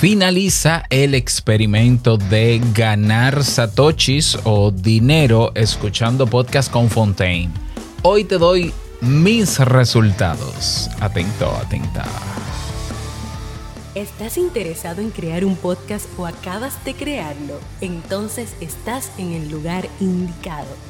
Finaliza 0.00 0.84
el 0.88 1.14
experimento 1.14 2.16
de 2.16 2.58
ganar 2.74 3.44
satoshis 3.44 4.38
o 4.44 4.70
dinero 4.70 5.52
escuchando 5.54 6.26
podcast 6.26 6.72
con 6.72 6.88
Fontaine. 6.88 7.52
Hoy 8.02 8.24
te 8.24 8.38
doy 8.38 8.72
mis 9.02 9.58
resultados. 9.58 10.88
Atento, 11.00 11.50
atenta. 11.54 12.06
¿Estás 13.94 14.38
interesado 14.38 15.02
en 15.02 15.10
crear 15.10 15.44
un 15.44 15.54
podcast 15.54 16.06
o 16.18 16.24
acabas 16.24 16.82
de 16.86 16.94
crearlo? 16.94 17.60
Entonces 17.82 18.54
estás 18.62 19.12
en 19.18 19.32
el 19.32 19.50
lugar 19.50 19.86
indicado 20.00 20.89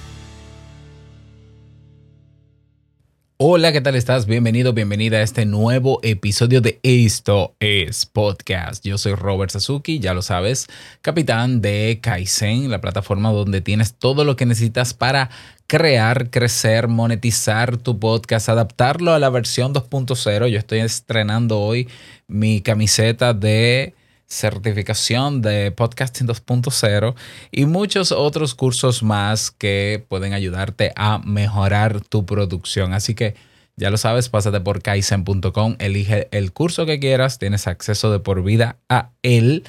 Hola, 3.43 3.71
¿qué 3.71 3.81
tal 3.81 3.95
estás? 3.95 4.27
Bienvenido, 4.27 4.71
bienvenida 4.71 5.17
a 5.17 5.23
este 5.23 5.47
nuevo 5.47 5.99
episodio 6.03 6.61
de 6.61 6.79
Esto 6.83 7.55
es 7.59 8.05
Podcast. 8.05 8.85
Yo 8.85 8.99
soy 8.99 9.15
Robert 9.15 9.49
Sasuki, 9.49 9.97
ya 9.97 10.13
lo 10.13 10.21
sabes, 10.21 10.67
capitán 11.01 11.59
de 11.59 11.97
Kaizen, 12.03 12.69
la 12.69 12.81
plataforma 12.81 13.31
donde 13.31 13.61
tienes 13.61 13.95
todo 13.95 14.25
lo 14.25 14.35
que 14.35 14.45
necesitas 14.45 14.93
para 14.93 15.31
crear, 15.65 16.29
crecer, 16.29 16.87
monetizar 16.87 17.77
tu 17.77 17.97
podcast, 17.97 18.47
adaptarlo 18.47 19.11
a 19.11 19.17
la 19.17 19.31
versión 19.31 19.73
2.0. 19.73 20.47
Yo 20.47 20.59
estoy 20.59 20.81
estrenando 20.81 21.61
hoy 21.61 21.87
mi 22.27 22.61
camiseta 22.61 23.33
de 23.33 23.95
certificación 24.31 25.41
de 25.41 25.71
podcasting 25.71 26.27
2.0 26.27 27.15
y 27.51 27.65
muchos 27.65 28.13
otros 28.13 28.55
cursos 28.55 29.03
más 29.03 29.51
que 29.51 30.03
pueden 30.07 30.31
ayudarte 30.33 30.93
a 30.95 31.19
mejorar 31.19 31.99
tu 32.01 32.25
producción. 32.25 32.93
Así 32.93 33.13
que 33.13 33.35
ya 33.75 33.89
lo 33.89 33.97
sabes, 33.97 34.29
pásate 34.29 34.61
por 34.61 34.81
kaizen.com, 34.81 35.75
elige 35.79 36.29
el 36.31 36.53
curso 36.53 36.85
que 36.85 36.99
quieras, 36.99 37.39
tienes 37.39 37.67
acceso 37.67 38.09
de 38.11 38.19
por 38.19 38.41
vida 38.43 38.77
a 38.89 39.09
él 39.21 39.65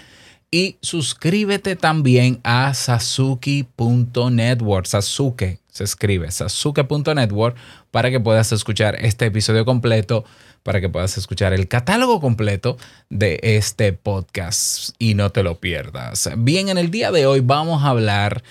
y 0.50 0.76
suscríbete 0.82 1.76
también 1.76 2.40
a 2.44 2.74
sasuki.network, 2.74 4.86
Sasuke 4.86 5.61
se 5.72 5.84
escribe, 5.84 6.30
sasuke.network 6.30 7.56
para 7.90 8.10
que 8.10 8.20
puedas 8.20 8.52
escuchar 8.52 8.96
este 9.00 9.26
episodio 9.26 9.64
completo 9.64 10.24
para 10.62 10.80
que 10.80 10.88
puedas 10.88 11.16
escuchar 11.18 11.54
el 11.54 11.66
catálogo 11.66 12.20
completo 12.20 12.76
de 13.08 13.40
este 13.42 13.92
podcast 13.94 14.90
y 14.98 15.14
no 15.14 15.30
te 15.30 15.42
lo 15.42 15.58
pierdas. 15.58 16.30
Bien, 16.36 16.68
en 16.68 16.78
el 16.78 16.90
día 16.90 17.10
de 17.10 17.26
hoy 17.26 17.40
vamos 17.40 17.82
a 17.82 17.88
hablar, 17.88 18.42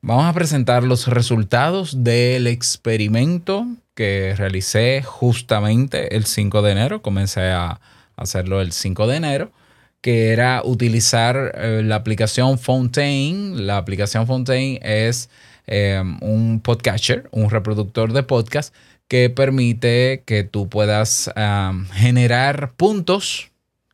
vamos 0.00 0.24
a 0.24 0.32
presentar 0.32 0.82
los 0.82 1.06
resultados 1.06 2.02
del 2.02 2.46
experimento 2.46 3.66
que 3.94 4.34
realicé 4.36 5.02
justamente 5.04 6.16
el 6.16 6.24
5 6.24 6.62
de 6.62 6.72
enero. 6.72 7.02
Comencé 7.02 7.50
a 7.50 7.78
hacerlo 8.16 8.62
el 8.62 8.72
5 8.72 9.06
de 9.06 9.16
enero 9.16 9.52
que 10.00 10.30
era 10.32 10.62
utilizar 10.64 11.52
eh, 11.56 11.82
la 11.84 11.96
aplicación 11.96 12.58
Fontaine. 12.58 13.60
La 13.60 13.76
aplicación 13.76 14.26
Fontaine 14.26 14.80
es 14.82 15.28
eh, 15.70 16.02
un 16.20 16.60
podcatcher, 16.60 17.28
un 17.32 17.48
reproductor 17.48 18.12
de 18.12 18.22
podcast 18.22 18.74
que 19.08 19.30
permite 19.30 20.22
que 20.26 20.44
tú 20.44 20.68
puedas 20.68 21.32
generar 21.94 22.72
puntos 22.74 23.50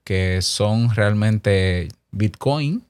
que 0.06 0.41
son 0.41 0.94
realmente 0.94 1.88
Bitcoin. 2.12 2.84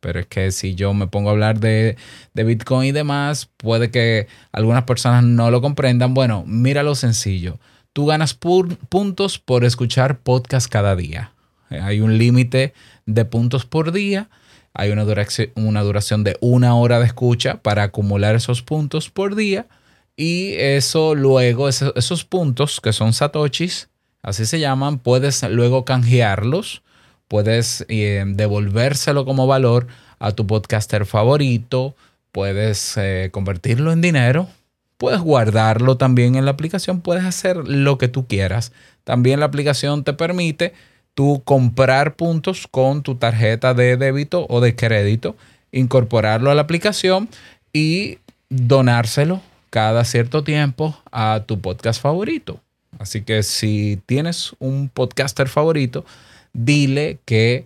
Pero 0.00 0.20
es 0.20 0.26
que 0.26 0.50
si 0.50 0.74
yo 0.74 0.92
me 0.94 1.06
pongo 1.06 1.28
a 1.28 1.32
hablar 1.32 1.60
de, 1.60 1.96
Bitcoin 2.34 2.88
y 2.88 2.92
demás, 2.92 3.48
puede 3.56 3.90
que 3.90 4.26
algunas 4.52 4.84
personas 4.84 5.24
no 5.24 5.50
lo 5.50 5.60
comprendan. 5.60 6.14
Bueno, 6.14 6.44
mira 6.46 6.82
lo 6.82 6.94
sencillo. 6.94 7.58
Tú 7.92 8.06
ganas 8.06 8.34
puntos 8.34 9.38
por 9.38 9.64
escuchar 9.64 10.20
podcast 10.20 10.70
cada 10.70 10.94
día. 10.94 11.32
Hay 11.70 12.00
un 12.00 12.18
límite 12.18 12.74
de 13.06 13.24
puntos 13.24 13.64
por 13.64 13.92
día. 13.92 14.28
Hay 14.78 14.92
una 14.92 15.04
una 15.56 15.82
duración 15.82 16.22
de 16.22 16.36
una 16.40 16.76
hora 16.76 17.00
de 17.00 17.06
escucha 17.06 17.60
para 17.62 17.82
acumular 17.82 18.36
esos 18.36 18.62
puntos 18.62 19.10
por 19.10 19.34
día. 19.34 19.66
Y 20.16 20.52
eso 20.54 21.16
luego, 21.16 21.68
esos, 21.68 22.24
puntos 22.24 22.80
que 22.80 22.92
son 22.92 23.12
satoshis, 23.12 23.88
así 24.22 24.46
se 24.46 24.60
llaman, 24.60 25.00
puedes 25.00 25.42
luego 25.42 25.84
canjearlos, 25.84 26.82
puedes 27.26 27.86
eh, 27.88 28.22
devolvérselo 28.24 29.24
como 29.24 29.48
valor 29.48 29.88
a 30.20 30.30
tu 30.30 30.46
podcaster 30.46 31.06
favorito, 31.06 31.96
puedes 32.30 32.96
eh, 32.98 33.30
convertirlo 33.32 33.90
en 33.90 34.00
dinero, 34.00 34.48
puedes 34.96 35.20
guardarlo 35.20 35.96
también 35.96 36.36
en 36.36 36.44
la 36.44 36.52
aplicación, 36.52 37.00
puedes 37.00 37.24
hacer 37.24 37.56
lo 37.68 37.98
que 37.98 38.06
tú 38.06 38.28
quieras. 38.28 38.70
También 39.02 39.40
la 39.40 39.46
aplicación 39.46 40.04
te 40.04 40.12
permite 40.12 40.72
tú 41.18 41.42
comprar 41.44 42.14
puntos 42.14 42.68
con 42.70 43.02
tu 43.02 43.16
tarjeta 43.16 43.74
de 43.74 43.96
débito 43.96 44.46
o 44.48 44.60
de 44.60 44.76
crédito, 44.76 45.34
incorporarlo 45.72 46.48
a 46.48 46.54
la 46.54 46.62
aplicación 46.62 47.28
y 47.72 48.18
donárselo 48.50 49.42
cada 49.68 50.04
cierto 50.04 50.44
tiempo 50.44 50.96
a 51.10 51.42
tu 51.44 51.60
podcast 51.60 52.00
favorito. 52.00 52.60
Así 53.00 53.22
que 53.22 53.42
si 53.42 54.00
tienes 54.06 54.54
un 54.60 54.88
podcaster 54.88 55.48
favorito, 55.48 56.04
dile 56.52 57.18
que 57.24 57.64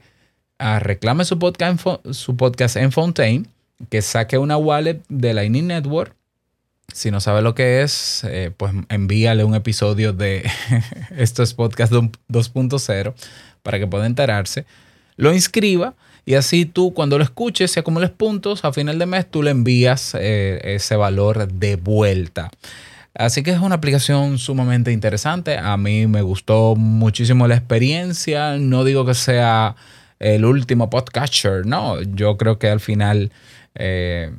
ah, 0.59 0.79
reclame 0.79 1.27
su 1.27 1.39
podcast, 1.39 1.79
su 2.13 2.35
podcast 2.39 2.77
en 2.77 2.91
Fontaine, 2.91 3.45
que 3.91 4.01
saque 4.01 4.39
una 4.39 4.57
wallet 4.57 5.03
de 5.11 5.35
Lightning 5.35 5.67
Network. 5.67 6.15
Si 6.93 7.11
no 7.11 7.21
sabe 7.21 7.43
lo 7.43 7.55
que 7.55 7.83
es, 7.83 8.23
eh, 8.25 8.51
pues 8.57 8.73
envíale 8.89 9.45
un 9.45 9.55
episodio 9.55 10.13
de 10.13 10.49
estos 11.17 11.55
podcast 11.55 11.93
2.0 11.93 13.15
para 13.63 13.79
que 13.79 13.87
pueda 13.87 14.07
enterarse. 14.07 14.67
Lo 15.17 15.33
inscriba 15.33 15.95
y 16.25 16.35
así 16.35 16.67
tú 16.67 16.95
cuando 16.95 17.19
lo 17.19 17.25
escuches 17.25 17.77
y 17.77 17.81
acumules 17.81 18.11
puntos, 18.11 18.65
a 18.65 18.73
final 18.73 18.99
de 18.99 19.07
mes 19.07 19.31
tú 19.31 19.43
le 19.43 19.51
envías 19.51 20.15
eh, 20.19 20.61
ese 20.65 20.97
valor 20.97 21.49
de 21.49 21.77
vuelta. 21.77 22.51
Así 23.15 23.43
que 23.43 23.51
es 23.51 23.59
una 23.59 23.75
aplicación 23.77 24.39
sumamente 24.39 24.93
interesante. 24.93 25.59
A 25.59 25.77
mí 25.77 26.07
me 26.07 26.23
gustó 26.23 26.77
muchísimo 26.77 27.47
la 27.47 27.57
experiencia. 27.57 28.57
No 28.57 28.85
digo 28.85 29.05
que 29.05 29.15
sea 29.15 29.77
el 30.19 30.45
último 30.45 30.89
podcatcher, 30.89 31.67
no. 31.67 32.01
Yo 32.03 32.39
creo 32.39 32.59
que 32.59 32.69
al 32.69 32.81
final, 32.81 33.33
eh, 33.75 34.33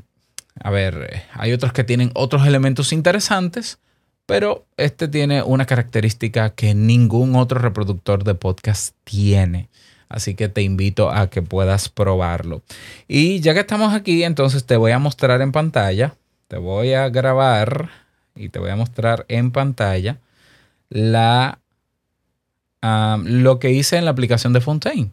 a 0.59 0.69
ver, 0.69 1.24
hay 1.34 1.52
otros 1.52 1.74
que 1.74 1.84
tienen 1.84 2.12
otros 2.14 2.46
elementos 2.46 2.94
interesantes, 2.94 3.80
pero 4.25 4.66
este 4.78 5.08
tiene 5.08 5.44
una 5.44 5.66
característica 5.66 6.52
que 6.52 6.74
ningún 6.74 7.36
otro 7.36 7.59
reproductor 7.59 8.24
de 8.24 8.36
podcast 8.36 8.96
tiene. 9.03 9.69
Así 10.09 10.36
que 10.36 10.47
te 10.47 10.62
invito 10.62 11.09
a 11.09 11.30
que 11.30 11.41
puedas 11.41 11.90
probarlo. 11.90 12.62
Y 13.08 13.40
ya 13.40 13.53
que 13.53 13.62
estamos 13.62 13.94
aquí, 13.94 14.24
entonces 14.24 14.64
te 14.64 14.78
voy 14.78 14.91
a 14.91 15.00
mostrar 15.00 15.41
en 15.41 15.52
pantalla, 15.52 16.16
te 16.47 16.58
voy 16.58 16.94
a 16.94 17.09
grabar 17.09 17.90
y 18.35 18.50
te 18.50 18.59
voy 18.59 18.70
a 18.70 18.75
mostrar 18.75 19.25
en 19.28 19.52
pantalla 19.52 20.20
la, 20.90 21.59
lo 22.81 23.59
que 23.59 23.72
hice 23.72 23.97
en 23.97 24.06
la 24.06 24.12
aplicación 24.12 24.53
de 24.53 24.62
Fontaine. 24.62 25.12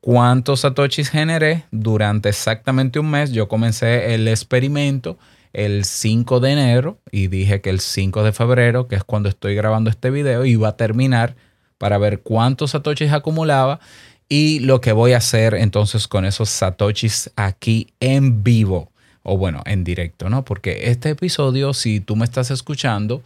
Cuántos 0.00 0.60
satoshis 0.60 1.10
generé 1.10 1.64
durante 1.70 2.28
exactamente 2.28 2.98
un 2.98 3.10
mes. 3.10 3.32
Yo 3.32 3.48
comencé 3.48 4.14
el 4.14 4.28
experimento 4.28 5.18
el 5.52 5.84
5 5.84 6.40
de 6.40 6.52
enero 6.52 6.98
y 7.10 7.26
dije 7.26 7.60
que 7.60 7.70
el 7.70 7.80
5 7.80 8.22
de 8.22 8.32
febrero, 8.32 8.86
que 8.86 8.96
es 8.96 9.04
cuando 9.04 9.28
estoy 9.28 9.54
grabando 9.54 9.90
este 9.90 10.10
video, 10.10 10.44
iba 10.44 10.68
a 10.68 10.76
terminar 10.76 11.34
para 11.78 11.98
ver 11.98 12.20
cuántos 12.20 12.72
satoshis 12.72 13.12
acumulaba 13.12 13.80
y 14.28 14.60
lo 14.60 14.80
que 14.80 14.92
voy 14.92 15.12
a 15.12 15.18
hacer 15.18 15.54
entonces 15.54 16.06
con 16.06 16.24
esos 16.24 16.48
satoshis 16.50 17.30
aquí 17.36 17.88
en 17.98 18.44
vivo 18.44 18.92
o 19.22 19.36
bueno, 19.36 19.62
en 19.66 19.84
directo, 19.84 20.30
¿no? 20.30 20.44
Porque 20.44 20.90
este 20.90 21.10
episodio, 21.10 21.74
si 21.74 22.00
tú 22.00 22.16
me 22.16 22.24
estás 22.24 22.50
escuchando, 22.50 23.22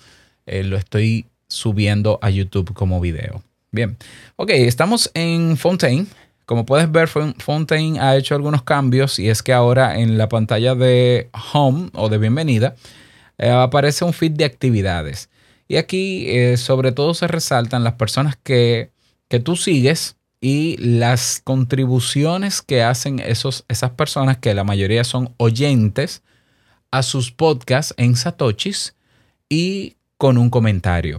eh, 0.46 0.64
lo 0.64 0.76
estoy 0.76 1.26
subiendo 1.48 2.18
a 2.22 2.30
YouTube 2.30 2.72
como 2.72 3.00
video. 3.00 3.42
Bien, 3.70 3.96
ok, 4.36 4.50
estamos 4.50 5.10
en 5.14 5.56
Fontaine. 5.56 6.06
Como 6.52 6.66
puedes 6.66 6.92
ver, 6.92 7.08
Fontaine 7.08 7.98
ha 7.98 8.14
hecho 8.14 8.34
algunos 8.34 8.62
cambios 8.62 9.18
y 9.18 9.30
es 9.30 9.42
que 9.42 9.54
ahora 9.54 9.98
en 9.98 10.18
la 10.18 10.28
pantalla 10.28 10.74
de 10.74 11.30
Home 11.54 11.88
o 11.94 12.10
de 12.10 12.18
bienvenida 12.18 12.76
eh, 13.38 13.48
aparece 13.48 14.04
un 14.04 14.12
feed 14.12 14.32
de 14.32 14.44
actividades. 14.44 15.30
Y 15.66 15.78
aquí 15.78 16.26
eh, 16.28 16.58
sobre 16.58 16.92
todo 16.92 17.14
se 17.14 17.26
resaltan 17.26 17.84
las 17.84 17.94
personas 17.94 18.36
que, 18.36 18.90
que 19.28 19.40
tú 19.40 19.56
sigues 19.56 20.16
y 20.42 20.76
las 20.76 21.40
contribuciones 21.42 22.60
que 22.60 22.82
hacen 22.82 23.18
esos, 23.20 23.64
esas 23.68 23.92
personas, 23.92 24.36
que 24.36 24.52
la 24.52 24.62
mayoría 24.62 25.04
son 25.04 25.32
oyentes, 25.38 26.22
a 26.90 27.02
sus 27.02 27.32
podcasts 27.32 27.94
en 27.96 28.14
Satoshis 28.14 28.94
y 29.48 29.96
con 30.18 30.36
un 30.36 30.50
comentario. 30.50 31.18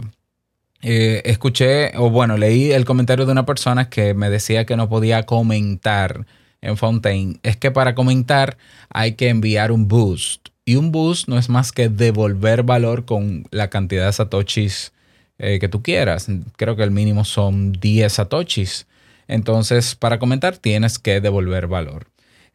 Eh, 0.86 1.22
escuché, 1.24 1.96
o 1.96 2.10
bueno, 2.10 2.36
leí 2.36 2.72
el 2.72 2.84
comentario 2.84 3.24
de 3.24 3.32
una 3.32 3.46
persona 3.46 3.88
que 3.88 4.12
me 4.12 4.28
decía 4.28 4.66
que 4.66 4.76
no 4.76 4.90
podía 4.90 5.22
comentar 5.22 6.26
en 6.60 6.76
Fontaine. 6.76 7.38
Es 7.42 7.56
que 7.56 7.70
para 7.70 7.94
comentar 7.94 8.58
hay 8.90 9.12
que 9.14 9.30
enviar 9.30 9.72
un 9.72 9.88
boost. 9.88 10.48
Y 10.66 10.76
un 10.76 10.92
boost 10.92 11.26
no 11.26 11.38
es 11.38 11.48
más 11.48 11.72
que 11.72 11.88
devolver 11.88 12.64
valor 12.64 13.06
con 13.06 13.46
la 13.50 13.70
cantidad 13.70 14.04
de 14.04 14.12
satoshis 14.12 14.92
eh, 15.38 15.58
que 15.58 15.70
tú 15.70 15.82
quieras. 15.82 16.28
Creo 16.56 16.76
que 16.76 16.82
el 16.82 16.90
mínimo 16.90 17.24
son 17.24 17.72
10 17.72 18.12
satoshis. 18.12 18.86
Entonces, 19.26 19.94
para 19.94 20.18
comentar 20.18 20.58
tienes 20.58 20.98
que 20.98 21.22
devolver 21.22 21.66
valor. 21.66 22.08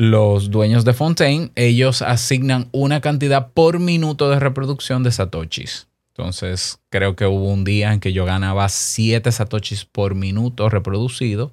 los 0.00 0.50
dueños 0.50 0.86
de 0.86 0.94
Fontaine, 0.94 1.50
ellos 1.56 2.00
asignan 2.00 2.70
una 2.72 3.02
cantidad 3.02 3.52
por 3.52 3.80
minuto 3.80 4.30
de 4.30 4.40
reproducción 4.40 5.02
de 5.02 5.12
satoshis. 5.12 5.88
Entonces, 6.16 6.78
creo 6.88 7.16
que 7.16 7.26
hubo 7.26 7.52
un 7.52 7.64
día 7.64 7.92
en 7.92 8.00
que 8.00 8.14
yo 8.14 8.24
ganaba 8.24 8.70
7 8.70 9.30
satoshis 9.30 9.84
por 9.84 10.14
minuto 10.14 10.70
reproducido, 10.70 11.52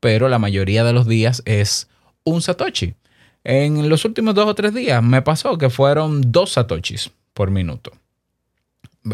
pero 0.00 0.30
la 0.30 0.38
mayoría 0.38 0.84
de 0.84 0.94
los 0.94 1.06
días 1.06 1.42
es 1.44 1.88
un 2.24 2.40
satoshi. 2.40 2.94
En 3.44 3.90
los 3.90 4.06
últimos 4.06 4.34
dos 4.34 4.46
o 4.46 4.54
tres 4.54 4.72
días 4.72 5.02
me 5.02 5.20
pasó 5.20 5.58
que 5.58 5.68
fueron 5.68 6.32
dos 6.32 6.52
satoshis 6.52 7.10
por 7.34 7.50
minuto. 7.50 7.92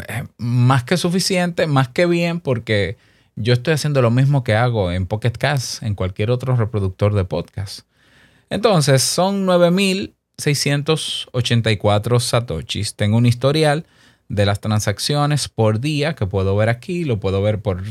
Eh, 0.07 0.23
más 0.37 0.85
que 0.85 0.95
suficiente, 0.95 1.67
más 1.67 1.89
que 1.89 2.05
bien, 2.05 2.39
porque 2.39 2.95
yo 3.35 3.51
estoy 3.51 3.73
haciendo 3.73 4.01
lo 4.01 4.09
mismo 4.09 4.45
que 4.45 4.55
hago 4.55 4.89
en 4.89 5.05
Pocket 5.05 5.33
Cast, 5.33 5.83
en 5.83 5.95
cualquier 5.95 6.31
otro 6.31 6.55
reproductor 6.55 7.13
de 7.13 7.25
podcast. 7.25 7.81
Entonces, 8.53 9.01
son 9.01 9.47
9.684 9.47 12.19
satoshis. 12.19 12.95
Tengo 12.95 13.17
un 13.17 13.25
historial 13.25 13.87
de 14.29 14.45
las 14.45 14.59
transacciones 14.59 15.49
por 15.49 15.79
día 15.79 16.13
que 16.13 16.27
puedo 16.27 16.55
ver 16.55 16.69
aquí. 16.69 17.03
Lo 17.03 17.19
puedo 17.19 17.41
ver 17.41 17.63
por, 17.63 17.81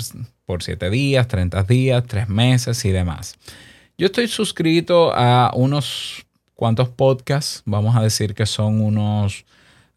por 0.47 0.63
7 0.63 0.89
días, 0.89 1.27
30 1.27 1.65
días, 1.65 2.05
3 2.07 2.29
meses 2.29 2.85
y 2.85 2.93
demás. 2.93 3.35
Yo 3.99 4.07
estoy 4.07 4.29
suscrito 4.29 5.13
a 5.13 5.51
unos 5.57 6.25
cuantos 6.55 6.89
podcasts. 6.89 7.65
Vamos 7.65 7.97
a 7.97 8.01
decir 8.01 8.37
que 8.37 8.47
son 8.47 8.81
unos 8.81 9.45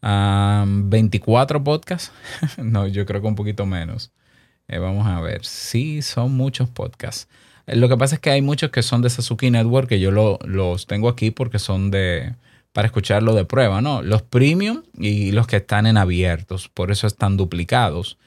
24 0.02 1.62
podcasts. 1.62 2.10
no, 2.56 2.88
yo 2.88 3.06
creo 3.06 3.20
que 3.20 3.28
un 3.28 3.36
poquito 3.36 3.66
menos. 3.66 4.10
Eh, 4.66 4.78
vamos 4.78 5.06
a 5.06 5.20
ver. 5.20 5.44
Sí, 5.44 6.02
son 6.02 6.32
muchos 6.32 6.68
podcasts. 6.68 7.28
Lo 7.66 7.88
que 7.88 7.96
pasa 7.96 8.16
es 8.16 8.20
que 8.20 8.30
hay 8.30 8.42
muchos 8.42 8.70
que 8.70 8.82
son 8.82 9.02
de 9.02 9.10
Sasuke 9.10 9.50
Network, 9.50 9.88
que 9.88 9.98
yo 10.00 10.10
los 10.10 10.86
tengo 10.86 11.08
aquí 11.08 11.30
porque 11.30 11.58
son 11.58 11.90
de 11.90 12.34
para 12.72 12.86
escucharlo 12.86 13.34
de 13.34 13.46
prueba, 13.46 13.80
¿no? 13.80 14.02
Los 14.02 14.20
premium 14.20 14.82
y 14.98 15.32
los 15.32 15.46
que 15.46 15.56
están 15.56 15.86
en 15.86 15.96
abiertos, 15.96 16.68
por 16.68 16.90
eso 16.90 17.06
están 17.06 17.38
duplicados. 17.38 18.18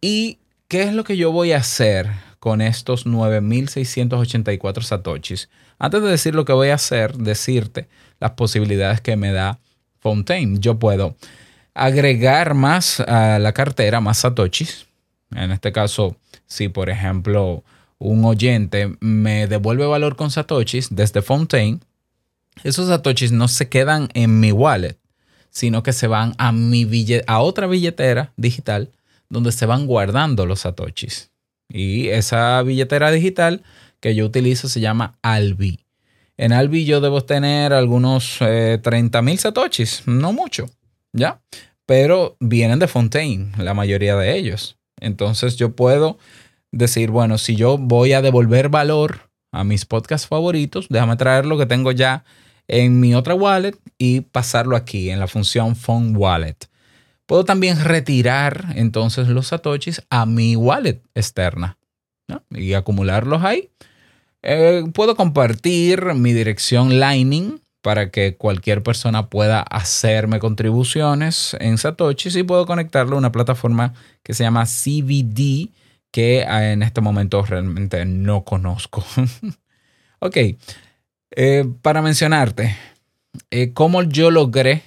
¿Y 0.00 0.38
qué 0.66 0.82
es 0.82 0.92
lo 0.92 1.04
que 1.04 1.16
yo 1.16 1.30
voy 1.30 1.52
a 1.52 1.58
hacer 1.58 2.10
con 2.40 2.60
estos 2.60 3.06
9684 3.06 4.82
satoshis? 4.82 5.48
Antes 5.78 6.02
de 6.02 6.08
decir 6.08 6.34
lo 6.34 6.44
que 6.44 6.52
voy 6.52 6.70
a 6.70 6.74
hacer, 6.74 7.16
decirte 7.16 7.86
las 8.18 8.32
posibilidades 8.32 9.00
que 9.00 9.16
me 9.16 9.30
da 9.30 9.60
Fontaine. 10.00 10.58
Yo 10.58 10.78
puedo 10.78 11.14
agregar 11.72 12.54
más 12.54 12.98
a 12.98 13.38
la 13.38 13.52
cartera, 13.52 14.00
más 14.00 14.18
satoshis, 14.18 14.86
en 15.36 15.52
este 15.52 15.70
caso, 15.70 16.16
si 16.46 16.68
por 16.68 16.90
ejemplo 16.90 17.62
un 18.04 18.24
oyente 18.24 18.96
me 19.00 19.46
devuelve 19.46 19.86
valor 19.86 20.14
con 20.14 20.30
satoshis 20.30 20.88
desde 20.90 21.22
Fontaine, 21.22 21.80
esos 22.62 22.88
satoshis 22.88 23.32
no 23.32 23.48
se 23.48 23.68
quedan 23.68 24.08
en 24.14 24.40
mi 24.40 24.52
wallet, 24.52 24.98
sino 25.50 25.82
que 25.82 25.92
se 25.92 26.06
van 26.06 26.34
a, 26.38 26.52
mi 26.52 26.86
a 27.26 27.40
otra 27.40 27.66
billetera 27.66 28.32
digital 28.36 28.90
donde 29.30 29.52
se 29.52 29.66
van 29.66 29.86
guardando 29.86 30.44
los 30.44 30.60
satoshis. 30.60 31.30
Y 31.68 32.08
esa 32.08 32.62
billetera 32.62 33.10
digital 33.10 33.62
que 34.00 34.14
yo 34.14 34.26
utilizo 34.26 34.68
se 34.68 34.80
llama 34.80 35.18
Albi. 35.22 35.80
En 36.36 36.52
Albi 36.52 36.84
yo 36.84 37.00
debo 37.00 37.24
tener 37.24 37.72
algunos 37.72 38.36
30 38.38 39.18
eh, 39.18 39.22
mil 39.22 39.38
satoshis, 39.38 40.02
no 40.06 40.32
mucho, 40.32 40.66
¿ya? 41.12 41.40
Pero 41.86 42.36
vienen 42.38 42.80
de 42.80 42.88
Fontaine, 42.88 43.52
la 43.56 43.72
mayoría 43.72 44.14
de 44.16 44.36
ellos. 44.36 44.76
Entonces 45.00 45.56
yo 45.56 45.74
puedo 45.74 46.18
decir, 46.76 47.10
bueno, 47.10 47.38
si 47.38 47.56
yo 47.56 47.78
voy 47.78 48.12
a 48.12 48.22
devolver 48.22 48.68
valor 48.68 49.30
a 49.52 49.64
mis 49.64 49.84
podcasts 49.84 50.26
favoritos, 50.26 50.86
déjame 50.90 51.16
traer 51.16 51.46
lo 51.46 51.56
que 51.56 51.66
tengo 51.66 51.92
ya 51.92 52.24
en 52.66 53.00
mi 53.00 53.14
otra 53.14 53.34
wallet 53.34 53.76
y 53.98 54.22
pasarlo 54.22 54.76
aquí 54.76 55.10
en 55.10 55.20
la 55.20 55.28
función 55.28 55.76
Phone 55.76 56.16
Wallet. 56.16 56.56
Puedo 57.26 57.44
también 57.44 57.82
retirar 57.82 58.72
entonces 58.74 59.28
los 59.28 59.48
satoshis 59.48 60.02
a 60.10 60.26
mi 60.26 60.56
wallet 60.56 61.00
externa 61.14 61.78
y 62.50 62.74
acumularlos 62.74 63.42
ahí. 63.42 63.70
Eh, 64.42 64.84
puedo 64.92 65.16
compartir 65.16 66.14
mi 66.14 66.32
dirección 66.32 66.98
Lightning 66.98 67.60
para 67.80 68.10
que 68.10 68.36
cualquier 68.36 68.82
persona 68.82 69.28
pueda 69.28 69.60
hacerme 69.60 70.38
contribuciones 70.38 71.56
en 71.60 71.76
Satoshi 71.78 72.38
y 72.38 72.42
puedo 72.42 72.64
conectarlo 72.66 73.14
a 73.14 73.18
una 73.18 73.30
plataforma 73.30 73.92
que 74.22 74.32
se 74.32 74.42
llama 74.42 74.64
CBD 74.64 75.70
que 76.14 76.44
ah, 76.46 76.70
en 76.70 76.84
este 76.84 77.00
momento 77.00 77.42
realmente 77.42 78.04
no 78.04 78.44
conozco. 78.44 79.04
ok, 80.20 80.36
eh, 81.32 81.64
para 81.82 82.02
mencionarte, 82.02 82.76
eh, 83.50 83.72
cómo 83.72 84.04
yo 84.04 84.30
logré 84.30 84.84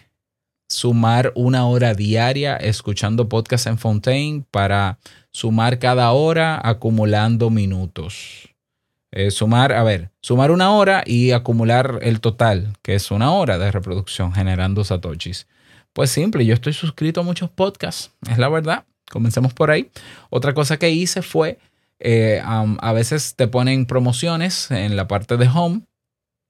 sumar 0.69 1.33
una 1.35 1.67
hora 1.67 1.93
diaria 1.93 2.55
escuchando 2.55 3.27
podcast 3.27 3.67
en 3.67 3.77
Fontaine 3.77 4.45
para 4.51 4.99
sumar 5.29 5.79
cada 5.79 6.09
hora 6.13 6.61
acumulando 6.63 7.49
minutos. 7.49 8.47
Eh, 9.11 9.29
sumar, 9.29 9.73
a 9.73 9.83
ver, 9.83 10.11
sumar 10.21 10.49
una 10.49 10.71
hora 10.71 11.03
y 11.05 11.31
acumular 11.31 11.99
el 12.03 12.21
total, 12.21 12.71
que 12.81 12.95
es 12.95 13.11
una 13.11 13.33
hora 13.33 13.57
de 13.57 13.69
reproducción 13.69 14.31
generando 14.31 14.85
satoshis. 14.85 15.45
Pues 15.91 16.09
simple, 16.09 16.45
yo 16.45 16.53
estoy 16.53 16.71
suscrito 16.71 17.19
a 17.19 17.23
muchos 17.25 17.49
podcasts, 17.49 18.13
es 18.31 18.37
la 18.37 18.47
verdad. 18.47 18.85
Comencemos 19.09 19.53
por 19.53 19.71
ahí. 19.71 19.89
Otra 20.29 20.53
cosa 20.53 20.77
que 20.77 20.89
hice 20.89 21.21
fue, 21.21 21.59
eh, 21.99 22.41
a 22.43 22.93
veces 22.93 23.35
te 23.35 23.47
ponen 23.47 23.85
promociones 23.85 24.69
en 24.71 24.95
la 24.95 25.07
parte 25.07 25.37
de 25.37 25.47
home 25.47 25.81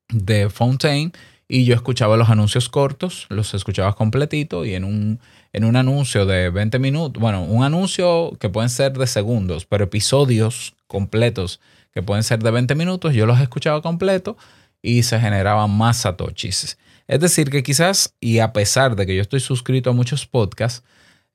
de 0.10 0.50
Fontaine 0.50 1.12
y 1.48 1.64
yo 1.64 1.76
escuchaba 1.76 2.18
los 2.18 2.30
anuncios 2.30 2.68
cortos, 2.70 3.28
los 3.30 3.54
escuchaba 3.54 3.96
completito 3.96 4.66
y 4.66 4.76
en 4.76 4.84
un, 4.84 5.20
en 5.54 5.64
un 5.64 5.76
anuncio 5.76 6.26
de 6.26 6.50
20 6.50 6.80
minutos, 6.80 7.22
bueno, 7.22 7.44
un 7.44 7.64
anuncio 7.64 8.34
que 8.40 8.50
pueden 8.50 8.70
ser 8.70 8.94
de 8.94 9.08
segundos, 9.08 9.66
pero 9.66 9.86
episodios 9.86 10.76
completos 10.88 11.62
que 11.94 12.04
pueden 12.04 12.24
ser 12.24 12.44
de 12.44 12.52
20 12.52 12.76
minutos, 12.76 13.14
yo 13.14 13.26
los 13.26 13.40
escuchaba 13.40 13.82
completo 13.82 14.38
y 14.82 15.04
se 15.04 15.20
generaban 15.20 15.72
más 15.72 15.98
satoshis. 15.98 16.78
Es 17.08 17.20
decir, 17.22 17.50
que 17.50 17.64
quizás, 17.64 18.14
y 18.20 18.40
a 18.40 18.52
pesar 18.52 18.96
de 18.96 19.06
que 19.06 19.16
yo 19.16 19.22
estoy 19.22 19.40
suscrito 19.40 19.90
a 19.90 19.94
muchos 19.94 20.28
podcasts, 20.28 20.84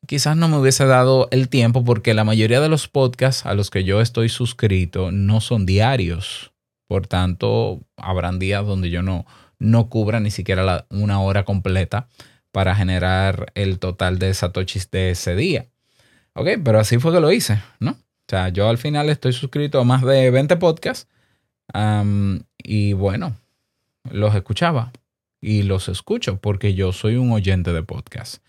quizás 0.06 0.36
no 0.36 0.48
me 0.48 0.58
hubiese 0.58 0.86
dado 0.86 1.28
el 1.30 1.48
tiempo 1.48 1.84
porque 1.84 2.14
la 2.14 2.24
mayoría 2.24 2.60
de 2.60 2.68
los 2.68 2.88
podcasts 2.88 3.46
a 3.46 3.54
los 3.54 3.70
que 3.70 3.84
yo 3.84 4.00
estoy 4.00 4.28
suscrito 4.28 5.10
no 5.12 5.40
son 5.40 5.66
diarios. 5.66 6.52
Por 6.86 7.06
tanto, 7.06 7.80
habrán 7.96 8.38
días 8.38 8.66
donde 8.66 8.90
yo 8.90 9.02
no, 9.02 9.24
no 9.58 9.88
cubra 9.88 10.20
ni 10.20 10.30
siquiera 10.30 10.86
una 10.90 11.20
hora 11.20 11.44
completa 11.44 12.08
para 12.50 12.74
generar 12.74 13.50
el 13.54 13.78
total 13.78 14.18
de 14.18 14.34
satoshis 14.34 14.90
de 14.90 15.10
ese 15.10 15.34
día. 15.34 15.66
Ok, 16.34 16.48
pero 16.62 16.80
así 16.80 16.98
fue 16.98 17.12
que 17.12 17.20
lo 17.20 17.32
hice, 17.32 17.62
¿no? 17.80 17.92
O 17.92 18.28
sea, 18.28 18.48
yo 18.50 18.68
al 18.68 18.78
final 18.78 19.08
estoy 19.08 19.32
suscrito 19.32 19.80
a 19.80 19.84
más 19.84 20.02
de 20.02 20.30
20 20.30 20.56
podcasts 20.56 21.08
y 22.58 22.92
bueno, 22.92 23.36
los 24.10 24.34
escuchaba 24.34 24.92
y 25.40 25.62
los 25.62 25.88
escucho 25.88 26.38
porque 26.38 26.74
yo 26.74 26.92
soy 26.92 27.16
un 27.16 27.32
oyente 27.32 27.72
de 27.72 27.82
podcasts. 27.82 28.42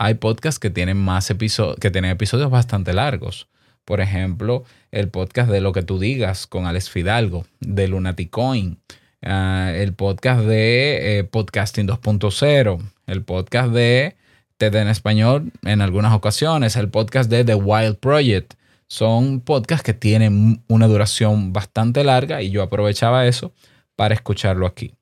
Hay 0.00 0.14
podcasts 0.14 0.60
que 0.60 0.70
tienen 0.70 0.96
más 0.96 1.28
episodios, 1.28 1.76
que 1.80 1.90
tienen 1.90 2.12
episodios 2.12 2.52
bastante 2.52 2.92
largos. 2.92 3.48
Por 3.84 4.00
ejemplo, 4.00 4.62
el 4.92 5.08
podcast 5.08 5.50
de 5.50 5.60
Lo 5.60 5.72
que 5.72 5.82
tú 5.82 5.98
digas 5.98 6.46
con 6.46 6.66
Alex 6.66 6.88
Fidalgo, 6.88 7.46
de 7.58 7.88
Lunaticoin, 7.88 8.78
uh, 9.26 9.70
el 9.74 9.94
podcast 9.94 10.42
de 10.42 11.18
eh, 11.18 11.24
Podcasting 11.24 11.88
2.0, 11.88 12.78
el 13.08 13.24
podcast 13.24 13.72
de 13.72 14.14
TED 14.56 14.76
en 14.76 14.86
español 14.86 15.50
en 15.64 15.80
algunas 15.80 16.12
ocasiones, 16.12 16.76
el 16.76 16.90
podcast 16.90 17.28
de 17.28 17.44
The 17.44 17.56
Wild 17.56 17.96
Project. 17.96 18.54
Son 18.86 19.40
podcasts 19.40 19.82
que 19.82 19.94
tienen 19.94 20.62
una 20.68 20.86
duración 20.86 21.52
bastante 21.52 22.04
larga 22.04 22.40
y 22.40 22.50
yo 22.50 22.62
aprovechaba 22.62 23.26
eso 23.26 23.52
para 23.96 24.14
escucharlo 24.14 24.68
aquí. 24.68 24.94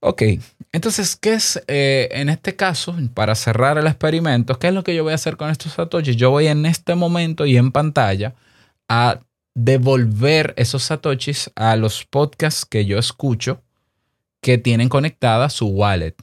Ok, 0.00 0.22
entonces, 0.72 1.16
¿qué 1.16 1.34
es 1.34 1.62
eh, 1.66 2.08
en 2.12 2.28
este 2.28 2.56
caso, 2.56 2.96
para 3.12 3.34
cerrar 3.34 3.76
el 3.76 3.86
experimento, 3.86 4.58
qué 4.58 4.68
es 4.68 4.74
lo 4.74 4.82
que 4.82 4.94
yo 4.94 5.02
voy 5.02 5.12
a 5.12 5.16
hacer 5.16 5.36
con 5.36 5.50
estos 5.50 5.72
satoshis? 5.72 6.16
Yo 6.16 6.30
voy 6.30 6.46
en 6.46 6.64
este 6.64 6.94
momento 6.94 7.44
y 7.44 7.56
en 7.56 7.70
pantalla 7.70 8.34
a 8.88 9.20
devolver 9.54 10.54
esos 10.56 10.84
satoshis 10.84 11.50
a 11.56 11.76
los 11.76 12.06
podcasts 12.06 12.64
que 12.64 12.86
yo 12.86 12.98
escucho 12.98 13.62
que 14.40 14.58
tienen 14.58 14.88
conectada 14.88 15.50
su 15.50 15.66
wallet 15.66 16.14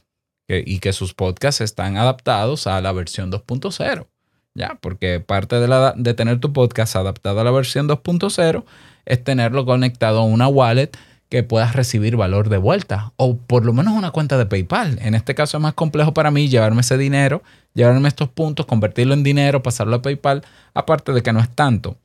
y 0.48 0.78
que 0.78 0.92
sus 0.92 1.14
podcasts 1.14 1.60
están 1.60 1.98
adaptados 1.98 2.66
a 2.66 2.80
la 2.80 2.92
versión 2.92 3.30
2.0. 3.30 4.06
Ya, 4.54 4.78
porque 4.80 5.20
parte 5.20 5.60
de, 5.60 5.68
la, 5.68 5.94
de 5.96 6.14
tener 6.14 6.40
tu 6.40 6.52
podcast 6.52 6.96
adaptado 6.96 7.38
a 7.40 7.44
la 7.44 7.50
versión 7.50 7.86
2.0 7.86 8.64
es 9.04 9.22
tenerlo 9.22 9.64
conectado 9.66 10.20
a 10.20 10.24
una 10.24 10.48
wallet 10.48 10.90
que 11.28 11.42
puedas 11.42 11.74
recibir 11.74 12.16
valor 12.16 12.48
de 12.48 12.56
vuelta 12.56 13.12
o 13.16 13.36
por 13.36 13.64
lo 13.64 13.72
menos 13.72 13.94
una 13.94 14.10
cuenta 14.10 14.38
de 14.38 14.46
PayPal. 14.46 14.98
En 15.02 15.14
este 15.14 15.34
caso 15.34 15.58
es 15.58 15.62
más 15.62 15.74
complejo 15.74 16.14
para 16.14 16.30
mí 16.30 16.48
llevarme 16.48 16.80
ese 16.80 16.96
dinero, 16.96 17.42
llevarme 17.74 18.08
estos 18.08 18.28
puntos, 18.28 18.66
convertirlo 18.66 19.14
en 19.14 19.22
dinero, 19.22 19.62
pasarlo 19.62 19.96
a 19.96 20.02
PayPal, 20.02 20.44
aparte 20.74 21.12
de 21.12 21.22
que 21.22 21.32
no 21.32 21.40
es 21.40 21.50
tanto. 21.50 21.96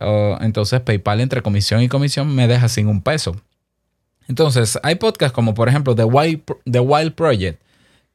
Uh, 0.00 0.36
entonces 0.40 0.80
PayPal 0.80 1.20
entre 1.20 1.42
comisión 1.42 1.82
y 1.82 1.88
comisión 1.88 2.32
me 2.34 2.46
deja 2.46 2.68
sin 2.68 2.86
un 2.86 3.02
peso. 3.02 3.34
Entonces 4.28 4.78
hay 4.84 4.94
podcasts 4.94 5.34
como 5.34 5.54
por 5.54 5.68
ejemplo 5.68 5.96
The 5.96 6.04
Wild, 6.04 6.42
The 6.70 6.80
Wild 6.80 7.14
Project 7.14 7.60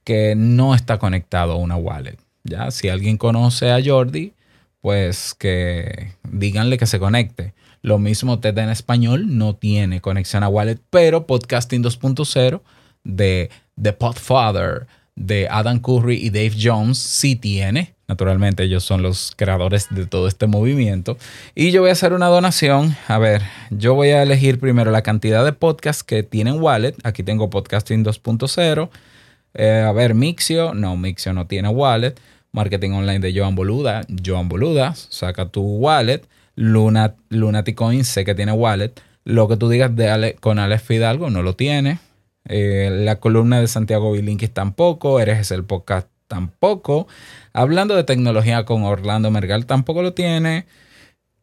que 0.05 0.35
no 0.38 0.74
está 0.74 0.97
conectado 0.97 1.53
a 1.53 1.57
una 1.57 1.75
wallet. 1.75 2.17
Ya, 2.43 2.71
si 2.71 2.88
alguien 2.88 3.17
conoce 3.17 3.71
a 3.71 3.79
Jordi, 3.83 4.33
pues 4.79 5.33
que 5.33 6.13
díganle 6.24 6.77
que 6.77 6.85
se 6.85 7.00
conecte. 7.00 7.53
Lo 7.86 8.00
mismo 8.00 8.39
TED 8.39 8.58
en 8.58 8.70
español 8.70 9.38
no 9.38 9.58
tiene 9.58 10.01
conexión 10.01 10.42
a 10.42 10.48
wallet, 10.48 10.80
pero 10.89 11.27
Podcasting 11.27 11.84
2.0 11.84 12.62
de 13.04 13.51
The 13.80 13.94
Podfather, 13.94 14.88
de 15.15 15.48
Adam 15.51 15.77
Curry 15.77 16.15
y 16.15 16.32
Dave 16.32 16.54
Jones 16.60 16.98
sí 16.98 17.36
tiene. 17.36 17.94
Naturalmente 18.08 18.63
ellos 18.63 18.84
son 18.84 19.04
los 19.04 19.34
creadores 19.36 19.86
de 19.92 20.08
todo 20.08 20.27
este 20.27 20.48
movimiento. 20.48 21.20
Y 21.54 21.70
yo 21.70 21.82
voy 21.82 21.92
a 21.92 21.94
hacer 21.94 22.13
una 22.13 22.25
donación. 22.25 22.98
A 23.08 23.20
ver, 23.20 23.44
yo 23.70 23.94
voy 23.94 24.10
a 24.10 24.24
elegir 24.24 24.60
primero 24.60 24.89
la 24.89 25.04
cantidad 25.04 25.46
de 25.46 25.54
podcasts 25.54 26.04
que 26.04 26.24
tienen 26.24 26.60
wallet. 26.60 26.96
Aquí 27.04 27.22
tengo 27.22 27.51
Podcasting 27.51 28.04
2.0. 28.04 28.89
Eh, 29.54 29.86
a 29.88 29.92
ver, 29.92 30.15
Mixio. 30.15 30.74
No, 30.74 30.98
Mixio 30.98 31.34
no 31.34 31.46
tiene 31.46 31.70
wallet. 31.70 32.15
Marketing 32.51 32.94
online 32.94 33.20
de 33.20 33.39
Joan 33.39 33.54
Boluda. 33.54 34.01
Joan 34.25 34.50
Boluda, 34.50 34.96
saca 34.96 35.50
tu 35.50 35.62
wallet. 35.62 36.24
Luna, 36.55 37.15
Lunaticoin 37.29 38.05
sé 38.05 38.25
que 38.25 38.35
tiene 38.35 38.51
wallet. 38.51 38.93
Lo 39.24 39.47
que 39.47 39.57
tú 39.57 39.69
digas 39.69 39.95
de 39.95 40.35
con 40.39 40.59
Alex 40.59 40.83
Fidalgo 40.83 41.29
no 41.29 41.41
lo 41.41 41.55
tiene. 41.55 42.00
Eh, 42.47 42.89
la 42.91 43.19
columna 43.19 43.59
de 43.59 43.67
Santiago 43.67 44.12
Bilinkis 44.12 44.53
tampoco. 44.53 45.19
Eres 45.19 45.51
el 45.51 45.63
podcast 45.63 46.07
tampoco. 46.27 47.07
Hablando 47.53 47.95
de 47.95 48.03
tecnología 48.03 48.65
con 48.65 48.83
Orlando 48.83 49.31
Mergal 49.31 49.65
tampoco 49.65 50.01
lo 50.01 50.13
tiene. 50.13 50.65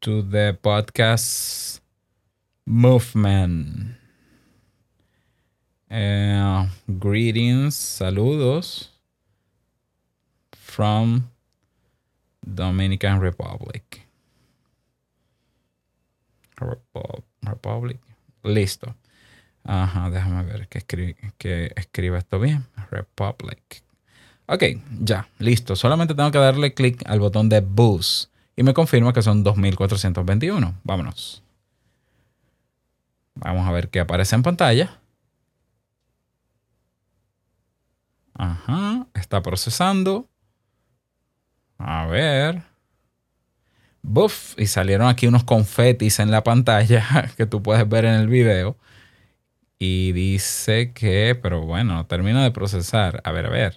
to 0.00 0.22
the 0.22 0.58
podcast 0.60 1.80
movement. 2.66 3.96
Uh, 5.90 6.66
greetings, 6.98 7.74
saludos 7.76 8.88
from 10.52 11.30
Dominican 12.42 13.20
Republic. 13.20 14.06
Republic. 17.42 17.98
Listo. 18.42 18.94
Ajá, 19.64 20.10
déjame 20.10 20.44
ver 20.44 20.68
que, 20.68 21.16
que 21.38 21.72
escriba 21.76 22.18
esto 22.18 22.38
bien. 22.38 22.64
Republic. 22.90 23.82
Ok, 24.46 24.62
ya, 25.00 25.28
listo. 25.38 25.74
Solamente 25.74 26.14
tengo 26.14 26.30
que 26.30 26.38
darle 26.38 26.74
clic 26.74 27.02
al 27.06 27.18
botón 27.20 27.48
de 27.48 27.60
Boost 27.60 28.30
y 28.56 28.62
me 28.62 28.72
confirma 28.72 29.12
que 29.12 29.22
son 29.22 29.44
2421. 29.44 30.80
Vámonos. 30.82 31.42
Vamos 33.34 33.68
a 33.68 33.72
ver 33.72 33.90
qué 33.90 34.00
aparece 34.00 34.34
en 34.34 34.42
pantalla. 34.42 34.98
Ajá, 38.32 39.06
está 39.14 39.42
procesando. 39.42 40.28
A 41.78 42.06
ver. 42.06 42.62
Buff, 44.02 44.58
y 44.58 44.66
salieron 44.66 45.08
aquí 45.08 45.26
unos 45.26 45.44
confetis 45.44 46.18
en 46.20 46.30
la 46.30 46.42
pantalla 46.42 47.30
que 47.36 47.44
tú 47.44 47.62
puedes 47.62 47.86
ver 47.86 48.06
en 48.06 48.14
el 48.14 48.28
video. 48.28 48.78
Y 49.78 50.12
dice 50.12 50.92
que, 50.94 51.38
pero 51.40 51.60
bueno, 51.60 52.06
termina 52.06 52.42
de 52.42 52.50
procesar. 52.50 53.20
A 53.24 53.32
ver, 53.32 53.46
a 53.46 53.50
ver. 53.50 53.76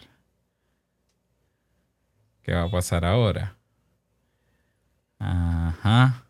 ¿Qué 2.43 2.53
va 2.53 2.63
a 2.63 2.71
pasar 2.71 3.03
ahora? 3.03 3.58
Ajá. 5.19 6.23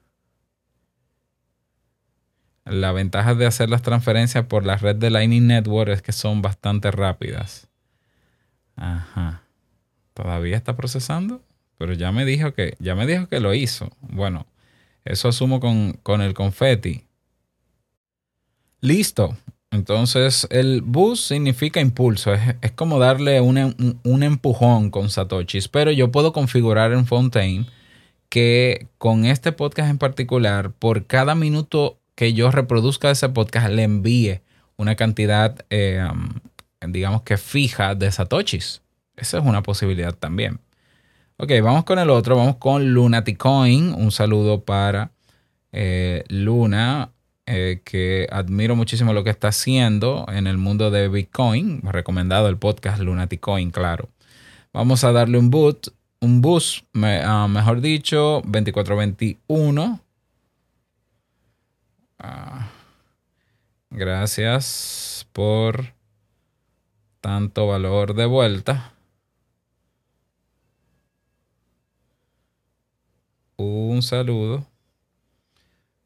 La 2.66 2.92
ventaja 2.92 3.34
de 3.34 3.46
hacer 3.46 3.70
las 3.70 3.82
transferencias 3.82 4.46
por 4.46 4.66
la 4.66 4.76
red 4.78 4.96
de 4.96 5.10
Lightning 5.10 5.48
Network 5.48 5.90
es 5.90 6.02
que 6.02 6.12
son 6.12 6.42
bastante 6.42 6.92
rápidas. 6.92 7.68
Ajá. 8.76 9.44
¿Todavía 10.14 10.58
está 10.58 10.76
procesando? 10.76 11.42
Pero 11.78 11.94
ya 11.94 12.12
me 12.12 12.26
dijo 12.26 12.54
que, 12.54 12.76
ya 12.80 12.94
me 12.94 13.08
dijo 13.08 13.28
que 13.28 13.40
lo 13.40 13.54
hizo. 13.54 13.90
Bueno, 14.02 14.46
eso 15.06 15.30
asumo 15.30 15.60
con, 15.60 15.94
con 16.04 16.22
el 16.22 16.34
confeti. 16.34 17.06
Listo. 18.82 19.38
Entonces, 19.72 20.48
el 20.50 20.82
boost 20.82 21.28
significa 21.28 21.80
impulso. 21.80 22.34
Es, 22.34 22.72
como 22.74 23.00
darle 23.00 23.40
un, 23.40 24.00
un, 24.04 24.24
empujón 24.24 24.90
con 24.90 25.10
Satoshis. 25.10 25.68
Pero 25.68 25.92
yo 25.92 26.12
puedo 26.12 26.34
configurar 26.34 26.92
en 26.92 27.06
Fontaine 27.06 27.66
que 28.30 28.88
con 28.98 29.26
este 29.26 29.52
podcast 29.52 29.90
en 29.90 29.98
particular, 29.98 30.72
por 30.72 31.06
cada 31.06 31.36
minuto 31.36 32.00
que 32.16 32.34
yo 32.34 32.52
reproduzca 32.52 33.12
ese 33.12 33.30
podcast, 33.30 33.70
le 33.70 33.84
envíe 33.84 34.42
una 34.78 34.96
cantidad, 34.96 35.58
eh, 35.70 36.08
digamos 36.88 37.24
que 37.24 37.38
fija 37.38 37.96
de 37.96 38.12
Satoshis. 38.12 38.82
Esa 39.18 39.40
es 39.40 39.46
una 39.46 39.64
posibilidad 39.64 40.14
también. 40.14 40.60
Ok, 41.38 41.52
vamos 41.64 41.86
con 41.86 42.00
el 42.00 42.10
otro. 42.10 42.36
Vamos 42.36 42.58
con 42.58 42.94
Lunaticoin. 42.94 43.94
Un 43.94 44.12
saludo 44.12 44.64
para 44.64 45.12
eh, 45.72 46.24
Luna, 46.28 47.12
eh, 47.46 47.82
que 47.84 48.28
admiro 48.32 48.76
muchísimo 48.76 49.14
lo 49.14 49.24
que 49.24 49.30
está 49.30 49.50
haciendo 49.50 50.26
en 50.30 50.48
el 50.48 50.58
mundo 50.58 50.92
de 50.92 51.08
Bitcoin. 51.08 51.82
Recomendado 51.84 52.48
el 52.50 52.58
podcast 52.58 53.02
Lunaticoin, 53.02 53.72
claro. 53.72 54.10
Vamos 54.74 55.04
a 55.04 55.12
darle 55.12 55.38
un 55.38 55.50
boot, 55.50 55.94
un 56.22 56.42
boost, 56.42 56.86
ah, 56.96 57.48
mejor 57.50 57.82
dicho, 57.82 58.42
2421. 58.46 60.00
Ah, 62.18 62.70
gracias 63.90 65.28
por 65.32 65.94
tanto 67.22 67.68
valor 67.68 68.14
de 68.16 68.26
vuelta. 68.26 68.94
Un 73.58 74.02
saludo. 74.02 74.66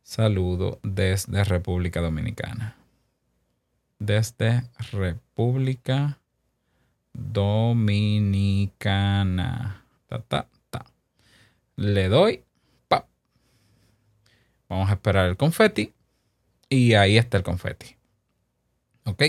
Saludo 0.03 0.79
desde 0.84 1.43
República 1.43 2.01
Dominicana. 2.01 2.75
Desde 4.00 4.63
República 4.91 6.20
Dominicana. 7.13 7.84
Ta, 10.13 10.22
ta, 10.22 10.48
ta. 10.70 10.86
Le 11.75 12.08
doy. 12.08 12.43
Pa. 12.88 13.08
Vamos 14.70 14.89
a 14.89 14.93
esperar 14.93 15.27
el 15.27 15.38
confeti. 15.38 15.91
Y 16.70 16.93
ahí 16.93 17.17
está 17.17 17.38
el 17.38 17.43
confeti. 17.43 17.96
¿Ok? 19.05 19.24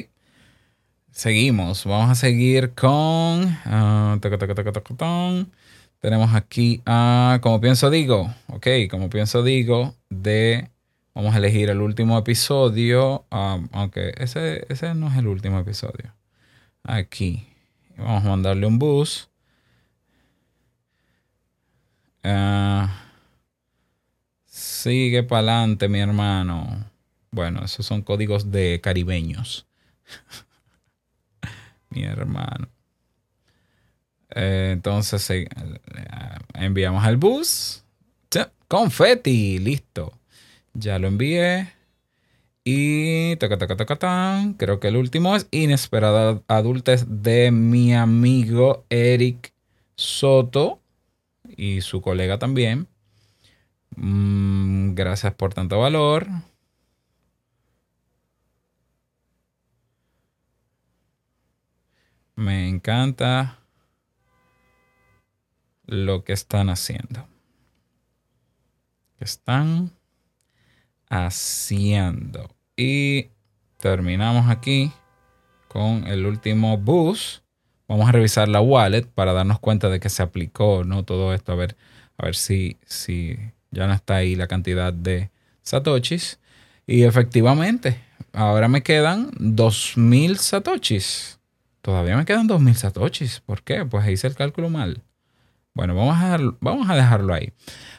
Seguimos. 1.10 1.86
Vamos 1.86 2.10
a 2.10 2.14
seguir 2.14 2.74
con... 2.74 3.44
Uh, 3.64 4.18
tenemos 6.00 6.34
aquí 6.34 6.82
a, 6.84 7.38
como 7.40 7.62
pienso 7.62 7.88
digo, 7.88 8.30
ok, 8.48 8.66
como 8.90 9.08
pienso 9.08 9.42
digo, 9.42 9.94
de, 10.10 10.68
vamos 11.14 11.34
a 11.34 11.38
elegir 11.38 11.70
el 11.70 11.80
último 11.80 12.18
episodio, 12.18 13.24
aunque 13.30 14.12
ese, 14.18 14.66
ese 14.68 14.94
no 14.94 15.08
es 15.08 15.16
el 15.16 15.28
último 15.28 15.58
episodio. 15.58 16.14
Aquí, 16.82 17.48
vamos 17.96 18.22
a 18.26 18.28
mandarle 18.28 18.66
un 18.66 18.78
bus. 18.78 19.30
Ah, 22.24 22.88
sigue 24.46 25.22
para 25.22 25.40
adelante, 25.40 25.88
mi 25.88 26.00
hermano. 26.00 26.90
Bueno, 27.30 27.64
esos 27.64 27.84
son 27.84 28.02
códigos 28.02 28.50
de 28.50 28.80
caribeños. 28.82 29.66
mi 31.90 32.04
hermano. 32.04 32.68
Eh, 34.34 34.70
entonces 34.72 35.28
eh, 35.30 35.48
enviamos 36.54 37.04
al 37.04 37.16
bus. 37.16 37.84
Confetti, 38.68 39.58
listo. 39.58 40.12
Ya 40.72 40.98
lo 40.98 41.08
envié. 41.08 41.72
Y 42.64 43.36
creo 43.36 44.80
que 44.80 44.88
el 44.88 44.96
último 44.96 45.36
es 45.36 45.46
Inesperada 45.50 46.42
Adultez 46.48 47.04
de 47.06 47.50
mi 47.50 47.94
amigo 47.94 48.86
Eric 48.88 49.52
Soto 49.96 50.80
y 51.56 51.80
su 51.80 52.00
colega 52.00 52.38
también. 52.38 52.88
Mm, 53.96 54.94
gracias 54.94 55.34
por 55.34 55.54
tanto 55.54 55.78
valor. 55.78 56.26
Me 62.36 62.68
encanta 62.68 63.60
lo 65.86 66.24
que 66.24 66.32
están 66.32 66.68
haciendo. 66.70 67.28
están 69.20 69.92
haciendo. 71.08 72.50
Y 72.76 73.30
terminamos 73.78 74.50
aquí 74.50 74.92
con 75.68 76.06
el 76.08 76.26
último 76.26 76.76
bus. 76.76 77.43
Vamos 77.86 78.08
a 78.08 78.12
revisar 78.12 78.48
la 78.48 78.60
wallet 78.60 79.06
para 79.06 79.32
darnos 79.32 79.58
cuenta 79.58 79.90
de 79.90 80.00
que 80.00 80.08
se 80.08 80.22
aplicó 80.22 80.84
no 80.84 81.04
todo 81.04 81.34
esto. 81.34 81.52
A 81.52 81.54
ver, 81.54 81.76
a 82.16 82.26
ver 82.26 82.34
si, 82.34 82.78
si 82.86 83.38
ya 83.70 83.86
no 83.86 83.92
está 83.92 84.16
ahí 84.16 84.36
la 84.36 84.46
cantidad 84.46 84.92
de 84.92 85.30
satoshis. 85.62 86.38
Y 86.86 87.02
efectivamente, 87.02 87.98
ahora 88.32 88.68
me 88.68 88.82
quedan 88.82 89.30
2000 89.38 90.38
satoshis. 90.38 91.38
Todavía 91.82 92.16
me 92.16 92.24
quedan 92.24 92.46
2000 92.46 92.74
satoshis. 92.74 93.40
¿Por 93.40 93.62
qué? 93.62 93.84
Pues 93.84 94.08
hice 94.08 94.26
el 94.26 94.34
cálculo 94.34 94.70
mal. 94.70 95.02
Bueno, 95.74 95.96
vamos 95.96 96.16
a, 96.16 96.38
vamos 96.60 96.88
a 96.88 96.94
dejarlo 96.94 97.34
ahí. 97.34 97.52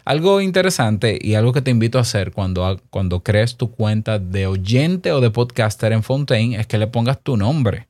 Algo 0.05 0.39
interesante 0.39 1.19
y 1.21 1.35
algo 1.35 1.51
que 1.51 1.61
te 1.61 1.71
invito 1.71 1.97
a 1.97 2.01
hacer 2.01 2.31
cuando, 2.31 2.79
cuando 2.89 3.21
crees 3.21 3.57
tu 3.57 3.71
cuenta 3.71 4.17
de 4.17 4.47
oyente 4.47 5.11
o 5.11 5.19
de 5.19 5.29
podcaster 5.29 5.91
en 5.91 6.01
Fontaine 6.01 6.57
es 6.59 6.67
que 6.67 6.77
le 6.77 6.87
pongas 6.87 7.21
tu 7.21 7.35
nombre. 7.35 7.87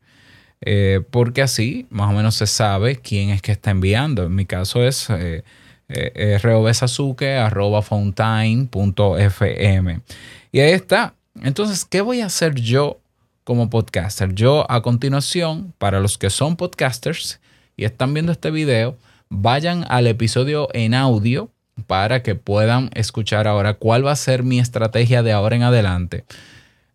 Eh, 0.68 1.02
porque 1.12 1.44
así 1.44 1.86
más 1.92 2.10
o 2.10 2.14
menos 2.14 2.34
se 2.34 2.48
sabe 2.48 2.96
quién 2.96 3.30
es 3.30 3.42
que 3.42 3.52
está 3.52 3.72
enviando. 3.72 4.24
En 4.24 4.34
mi 4.34 4.46
caso 4.46 4.84
es 4.84 5.08
eh, 5.12 5.44
eh, 5.88 6.40
fontaine.fm. 7.84 8.72
Y 10.52 10.60
ahí 10.60 10.72
está. 10.72 11.14
Entonces, 11.42 11.86
¿qué 11.86 12.02
voy 12.02 12.22
a 12.22 12.26
hacer 12.26 12.56
yo 12.56 13.00
como 13.44 13.70
podcaster? 13.70 14.34
Yo 14.34 14.66
a 14.70 14.82
continuación, 14.82 15.74
para 15.78 16.00
los 16.00 16.18
que 16.18 16.32
son 16.32 16.56
podcasters 16.56 17.40
y 17.78 17.86
están 17.86 18.14
viendo 18.14 18.32
este 18.32 18.50
video, 18.50 18.98
vayan 19.30 19.86
al 19.88 20.08
episodio 20.08 20.70
en 20.74 20.96
audio 20.96 21.52
para 21.88 22.24
que 22.24 22.36
puedan 22.36 22.90
escuchar 22.94 23.48
ahora 23.48 23.76
cuál 23.76 24.06
va 24.06 24.14
a 24.14 24.16
ser 24.16 24.44
mi 24.44 24.60
estrategia 24.60 25.22
de 25.22 25.34
ahora 25.34 25.58
en 25.58 25.64
adelante. 25.64 26.26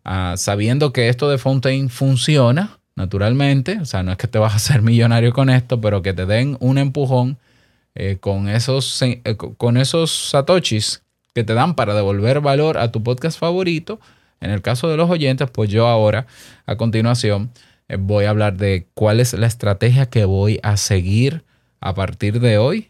Ah, 0.03 0.33
sabiendo 0.37 0.91
que 0.91 1.07
esto 1.09 1.29
de 1.29 1.37
Fontaine 1.37 1.87
funciona, 1.87 2.79
naturalmente, 2.95 3.79
o 3.79 3.85
sea, 3.85 4.03
no 4.03 4.11
es 4.11 4.17
que 4.17 4.27
te 4.27 4.39
vas 4.39 4.53
a 4.53 4.57
hacer 4.57 4.81
millonario 4.83 5.33
con 5.33 5.49
esto, 5.49 5.81
pero 5.81 6.01
que 6.01 6.13
te 6.13 6.25
den 6.25 6.57
un 6.59 6.77
empujón 6.77 7.37
eh, 7.95 8.17
con, 8.19 8.47
esos, 8.47 9.01
eh, 9.01 9.21
con 9.57 9.77
esos 9.77 10.11
satoshis 10.11 11.03
que 11.33 11.43
te 11.43 11.53
dan 11.53 11.75
para 11.75 11.93
devolver 11.93 12.41
valor 12.41 12.77
a 12.77 12.91
tu 12.91 13.03
podcast 13.03 13.39
favorito. 13.39 13.99
En 14.39 14.49
el 14.49 14.61
caso 14.61 14.89
de 14.89 14.97
los 14.97 15.09
oyentes, 15.09 15.49
pues 15.51 15.69
yo 15.69 15.87
ahora, 15.87 16.25
a 16.65 16.75
continuación, 16.75 17.51
eh, 17.87 17.97
voy 17.99 18.25
a 18.25 18.29
hablar 18.29 18.57
de 18.57 18.87
cuál 18.93 19.19
es 19.19 19.33
la 19.33 19.47
estrategia 19.47 20.09
que 20.09 20.25
voy 20.25 20.59
a 20.63 20.77
seguir 20.77 21.43
a 21.79 21.93
partir 21.93 22.39
de 22.39 22.57
hoy 22.57 22.89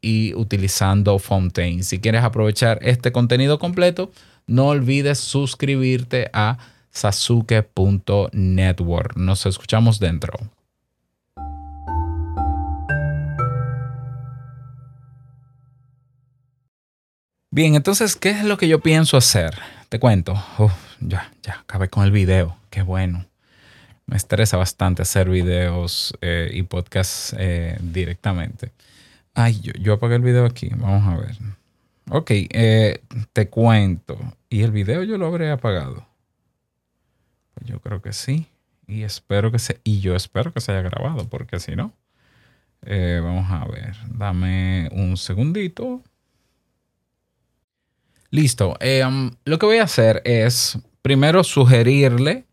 y 0.00 0.34
utilizando 0.34 1.18
Fontaine. 1.18 1.82
Si 1.82 2.00
quieres 2.00 2.22
aprovechar 2.22 2.78
este 2.82 3.12
contenido 3.12 3.58
completo, 3.58 4.10
no 4.46 4.68
olvides 4.68 5.18
suscribirte 5.18 6.30
a 6.32 6.58
sasuke.network. 6.90 9.16
Nos 9.16 9.46
escuchamos 9.46 9.98
dentro. 9.98 10.34
Bien, 17.52 17.74
entonces, 17.74 18.14
¿qué 18.16 18.30
es 18.30 18.44
lo 18.44 18.56
que 18.56 18.68
yo 18.68 18.78
pienso 18.80 19.16
hacer? 19.16 19.58
Te 19.88 19.98
cuento. 19.98 20.34
ya, 21.00 21.32
ya, 21.42 21.54
acabé 21.60 21.88
con 21.88 22.04
el 22.04 22.12
video. 22.12 22.56
Qué 22.70 22.82
bueno 22.82 23.26
me 24.10 24.16
estresa 24.16 24.56
bastante 24.56 25.02
hacer 25.02 25.30
videos 25.30 26.12
eh, 26.20 26.50
y 26.52 26.64
podcasts 26.64 27.34
eh, 27.38 27.78
directamente. 27.80 28.72
Ay, 29.34 29.60
yo, 29.60 29.94
apagué 29.94 30.16
el 30.16 30.22
video 30.22 30.44
aquí. 30.44 30.68
Vamos 30.74 31.06
a 31.06 31.16
ver. 31.16 31.36
Ok, 32.10 32.30
eh, 32.32 33.02
te 33.32 33.48
cuento. 33.48 34.18
¿Y 34.48 34.62
el 34.62 34.72
video 34.72 35.04
yo 35.04 35.16
lo 35.16 35.26
habré 35.26 35.52
apagado? 35.52 36.09
Yo 37.64 37.80
creo 37.80 38.02
que 38.02 38.12
sí. 38.12 38.46
Y 38.86 39.02
espero 39.02 39.52
que 39.52 39.58
se. 39.58 39.80
Y 39.84 40.00
yo 40.00 40.16
espero 40.16 40.52
que 40.52 40.60
se 40.60 40.72
haya 40.72 40.82
grabado, 40.82 41.28
porque 41.28 41.60
si 41.60 41.76
no. 41.76 41.92
Eh, 42.82 43.20
vamos 43.22 43.50
a 43.50 43.64
ver. 43.66 43.96
Dame 44.08 44.88
un 44.92 45.16
segundito. 45.16 46.02
Listo. 48.30 48.76
Eh, 48.80 49.04
um, 49.04 49.30
lo 49.44 49.58
que 49.58 49.66
voy 49.66 49.78
a 49.78 49.84
hacer 49.84 50.22
es 50.24 50.78
primero 51.02 51.44
sugerirle, 51.44 52.44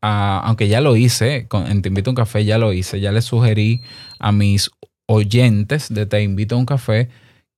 aunque 0.00 0.68
ya 0.68 0.80
lo 0.80 0.96
hice, 0.96 1.46
en 1.52 1.82
Te 1.82 1.88
Invito 1.88 2.10
a 2.10 2.12
un 2.12 2.16
Café 2.16 2.44
ya 2.44 2.58
lo 2.58 2.72
hice, 2.72 3.00
ya 3.00 3.12
le 3.12 3.22
sugerí 3.22 3.82
a 4.18 4.32
mis 4.32 4.70
oyentes 5.06 5.92
de 5.92 6.06
Te 6.06 6.22
Invito 6.22 6.54
a 6.54 6.58
un 6.58 6.66
Café 6.66 7.10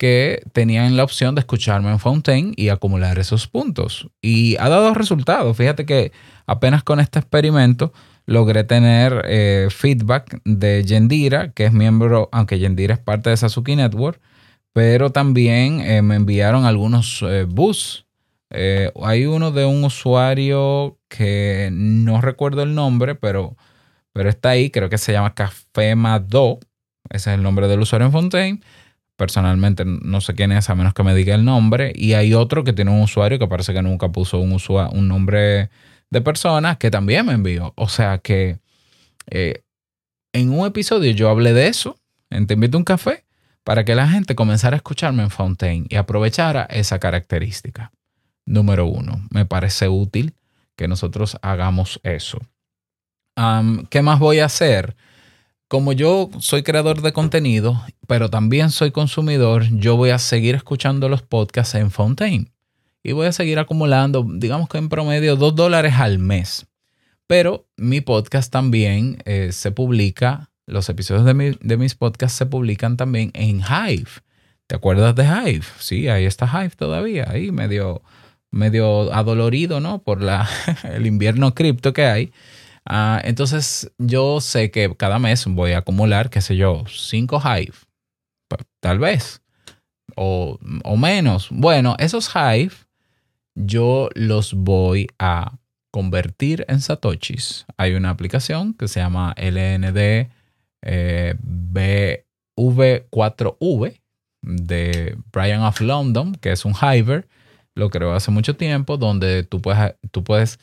que 0.03 0.43
tenían 0.53 0.97
la 0.97 1.05
opción 1.05 1.37
de 1.37 1.43
escucharme 1.43 1.88
en 1.88 2.01
Fountain 2.01 2.55
y 2.57 2.71
acumular 2.71 3.21
esos 3.21 3.47
puntos. 3.47 4.09
Y 4.21 4.57
ha 4.59 4.69
dado 4.69 4.95
resultados. 4.95 5.57
Fíjate 5.57 5.87
que 5.87 6.11
apenas 6.45 6.83
con 6.83 6.99
este 6.99 7.21
experimento 7.21 7.93
logré 8.27 8.65
tener 8.65 9.23
eh, 9.27 9.69
feedback 9.71 10.41
de 10.45 10.83
Yendira, 10.83 11.53
que 11.53 11.67
es 11.67 11.73
miembro, 11.73 12.29
aunque 12.33 12.59
Yendira 12.59 12.95
es 12.95 12.99
parte 12.99 13.31
de 13.31 13.37
Sasuke 13.37 13.77
Network, 13.77 14.21
pero 14.73 15.12
también 15.12 15.81
eh, 15.83 16.03
me 16.03 16.17
enviaron 16.17 16.65
algunos 16.65 17.23
eh, 17.23 17.45
bus. 17.49 18.05
hay 18.51 19.27
uno 19.27 19.53
de 19.53 19.67
un 19.67 19.85
usuario 19.85 20.99
que 21.09 21.69
no 21.71 22.21
recuerdo 22.21 22.65
el 22.65 22.75
nombre, 22.75 23.15
pero, 23.15 23.57
pero 24.12 24.29
está 24.29 24.49
ahí, 24.51 24.69
creo 24.69 24.88
que 24.88 24.99
se 24.99 25.12
llama 25.12 25.33
Café 25.37 25.95
Mado. 25.95 26.59
Ese 27.09 27.31
es 27.31 27.37
el 27.37 27.45
nombre 27.45 27.69
del 27.69 27.79
usuario 27.79 28.07
en 28.07 28.12
Fontaine 28.12 28.61
personalmente 29.23 29.85
no 29.87 30.21
sé 30.21 30.35
quién 30.35 30.51
es 30.51 30.69
a 30.69 30.75
menos 30.75 30.95
que 30.95 31.05
me 31.05 31.15
diga 31.15 31.37
el 31.37 31.45
nombre. 31.45 31.93
Y 31.95 32.15
hay 32.15 32.35
otro 32.35 32.65
que 32.65 32.73
tiene 32.73 32.91
un 32.91 33.03
usuario 33.03 33.39
que 33.39 33.47
parece 33.47 33.73
que 33.73 33.81
nunca 33.81 34.09
puso 34.09 34.41
un, 34.41 34.59
un 34.93 35.09
nombre 35.09 35.71
de 36.11 36.21
persona 36.23 36.75
que 36.75 36.91
también 36.91 37.27
me 37.27 37.33
envió. 37.33 37.73
O 37.77 37.89
sea 37.89 38.19
que 38.19 38.59
eh, 39.31 39.63
en 40.33 40.51
un 40.51 40.67
episodio 40.67 41.13
yo 41.13 41.31
hablé 41.31 41.53
de 41.53 41.69
eso, 41.69 42.01
en 42.31 42.49
Te 42.49 42.55
invito 42.55 42.77
a 42.77 42.81
un 42.81 42.85
café, 42.85 43.25
para 43.63 43.85
que 43.85 43.95
la 43.95 44.09
gente 44.09 44.35
comenzara 44.35 44.75
a 44.75 44.79
escucharme 44.79 45.23
en 45.23 45.31
Fontaine 45.31 45.87
y 45.89 45.95
aprovechara 45.95 46.65
esa 46.65 46.99
característica. 46.99 47.93
Número 48.45 48.87
uno, 48.87 49.21
me 49.31 49.47
parece 49.47 49.87
útil 49.87 50.35
que 50.75 50.89
nosotros 50.89 51.39
hagamos 51.43 52.01
eso. 52.03 52.41
¿Qué 53.89 54.03
más 54.03 54.19
voy 54.19 54.41
a 54.41 54.47
hacer? 54.47 54.97
Como 55.73 55.95
yo 55.95 56.29
soy 56.39 56.63
creador 56.63 57.01
de 57.01 57.15
contenido, 57.15 57.83
pero 58.07 58.29
también 58.29 58.69
soy 58.69 58.91
consumidor, 58.91 59.65
yo 59.71 59.97
voy 59.97 60.11
a 60.11 60.19
seguir 60.19 60.55
escuchando 60.55 61.09
los 61.09 61.23
podcasts 61.23 61.75
en 61.77 61.91
Fontaine 61.91 62.53
y 63.03 63.13
voy 63.13 63.27
a 63.27 63.33
seguir 63.33 63.59
acumulando, 63.59 64.23
digamos 64.35 64.69
que 64.69 64.77
en 64.77 64.91
promedio, 64.91 65.35
dos 65.35 65.55
dólares 65.55 65.95
al 65.95 66.19
mes. 66.19 66.67
Pero 67.27 67.65
mi 67.79 68.03
podcast 68.03 68.53
también 68.53 69.23
eh, 69.25 69.49
se 69.53 69.71
publica, 69.73 70.51
los 70.67 70.91
episodios 70.91 71.25
de, 71.25 71.57
de, 71.59 71.77
mis 71.79 71.95
podcasts 71.95 72.37
se 72.37 72.45
publican 72.45 72.99
también 72.99 73.31
en 73.33 73.61
Hive. 73.61 74.11
¿Te 74.67 74.77
acuerdas 74.77 75.15
de 75.15 75.25
Hive? 75.25 75.65
Sí, 75.79 76.07
ahí 76.07 76.27
está 76.27 76.45
Hive 76.45 76.77
todavía, 76.77 77.31
ahí 77.31 77.51
medio, 77.51 78.03
medio 78.51 79.11
adolorido, 79.15 79.81
¿no? 79.81 80.03
Por 80.03 80.21
la, 80.21 80.47
el 80.85 81.07
invierno 81.07 81.55
cripto 81.55 81.95
que 81.95 82.05
hay. 82.05 82.33
Ah, 82.85 83.21
entonces 83.25 83.92
yo 83.99 84.40
sé 84.40 84.71
que 84.71 84.95
cada 84.97 85.18
mes 85.18 85.47
voy 85.47 85.73
a 85.73 85.79
acumular, 85.79 86.31
qué 86.31 86.40
sé 86.40 86.57
yo, 86.57 86.85
cinco 86.88 87.40
Hive, 87.40 87.75
tal 88.81 88.99
vez, 88.99 89.42
o, 90.16 90.59
menos. 90.97 91.49
Bueno, 91.51 91.97
esos 91.99 92.31
Hive 92.35 92.75
yo 93.55 94.09
los 94.14 94.55
voy 94.55 95.09
a 95.18 95.59
convertir 95.90 96.64
en 96.68 96.81
satoshis. 96.81 97.66
Hay 97.77 97.95
una 97.95 98.11
aplicación 98.11 98.75
que 98.75 98.88
se 98.88 99.01
llama 99.01 99.35
LND 99.37 100.31
eh, 100.83 101.35
BV4V 102.57 104.01
de 104.42 105.16
Brian 105.33 105.62
of 105.62 105.81
London, 105.81 106.35
que 106.35 106.53
es 106.53 106.64
un 106.64 106.75
Hiver, 106.75 107.29
lo 107.75 107.90
creó 107.90 108.12
hace 108.14 108.31
mucho 108.31 108.57
tiempo, 108.57 108.97
donde 108.97 109.45
tú 109.45 109.61
puedes, 109.61 109.95
tú 110.11 110.25
puedes 110.25 110.59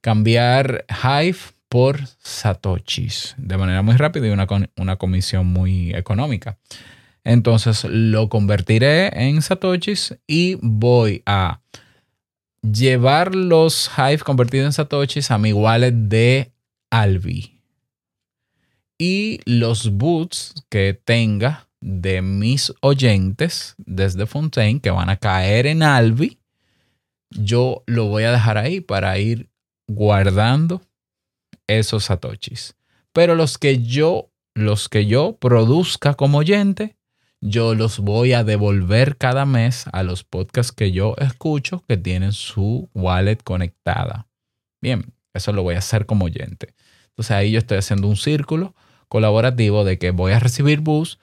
cambiar 0.00 0.84
Hive 0.88 1.53
por 1.74 1.98
satoshis 2.22 3.34
de 3.36 3.56
manera 3.58 3.82
muy 3.82 3.96
rápida 3.96 4.28
y 4.28 4.30
una, 4.30 4.46
una 4.76 4.94
comisión 4.94 5.48
muy 5.48 5.92
económica. 5.92 6.56
Entonces 7.24 7.82
lo 7.82 8.28
convertiré 8.28 9.08
en 9.08 9.42
satoshis 9.42 10.16
y 10.28 10.56
voy 10.62 11.24
a 11.26 11.62
llevar 12.62 13.34
los 13.34 13.90
Hive 13.98 14.20
convertidos 14.20 14.66
en 14.66 14.72
satoshis 14.72 15.32
a 15.32 15.38
mi 15.38 15.52
wallet 15.52 15.90
de 15.90 16.52
Albi. 16.90 17.60
Y 18.96 19.40
los 19.44 19.90
boots 19.90 20.54
que 20.68 20.94
tenga 21.04 21.66
de 21.80 22.22
mis 22.22 22.72
oyentes 22.82 23.74
desde 23.78 24.26
Fontaine 24.26 24.78
que 24.78 24.92
van 24.92 25.10
a 25.10 25.16
caer 25.16 25.66
en 25.66 25.82
Albi, 25.82 26.38
yo 27.30 27.82
lo 27.86 28.06
voy 28.06 28.22
a 28.22 28.30
dejar 28.30 28.58
ahí 28.58 28.80
para 28.80 29.18
ir 29.18 29.50
guardando 29.88 30.80
esos 31.66 32.04
satoshis. 32.04 32.76
Pero 33.12 33.34
los 33.34 33.58
que 33.58 33.82
yo, 33.82 34.30
los 34.54 34.88
que 34.88 35.06
yo 35.06 35.36
produzca 35.36 36.14
como 36.14 36.38
oyente, 36.38 36.96
yo 37.40 37.74
los 37.74 37.98
voy 37.98 38.32
a 38.32 38.42
devolver 38.42 39.16
cada 39.16 39.44
mes 39.44 39.84
a 39.92 40.02
los 40.02 40.24
podcasts 40.24 40.72
que 40.72 40.92
yo 40.92 41.14
escucho 41.18 41.84
que 41.86 41.96
tienen 41.96 42.32
su 42.32 42.88
wallet 42.94 43.36
conectada. 43.44 44.26
Bien, 44.80 45.12
eso 45.34 45.52
lo 45.52 45.62
voy 45.62 45.74
a 45.74 45.78
hacer 45.78 46.06
como 46.06 46.24
oyente. 46.24 46.74
Entonces 47.08 47.32
ahí 47.32 47.52
yo 47.52 47.58
estoy 47.58 47.78
haciendo 47.78 48.08
un 48.08 48.16
círculo 48.16 48.74
colaborativo 49.08 49.84
de 49.84 49.98
que 49.98 50.10
voy 50.10 50.32
a 50.32 50.40
recibir 50.40 50.80
bus 50.80 51.18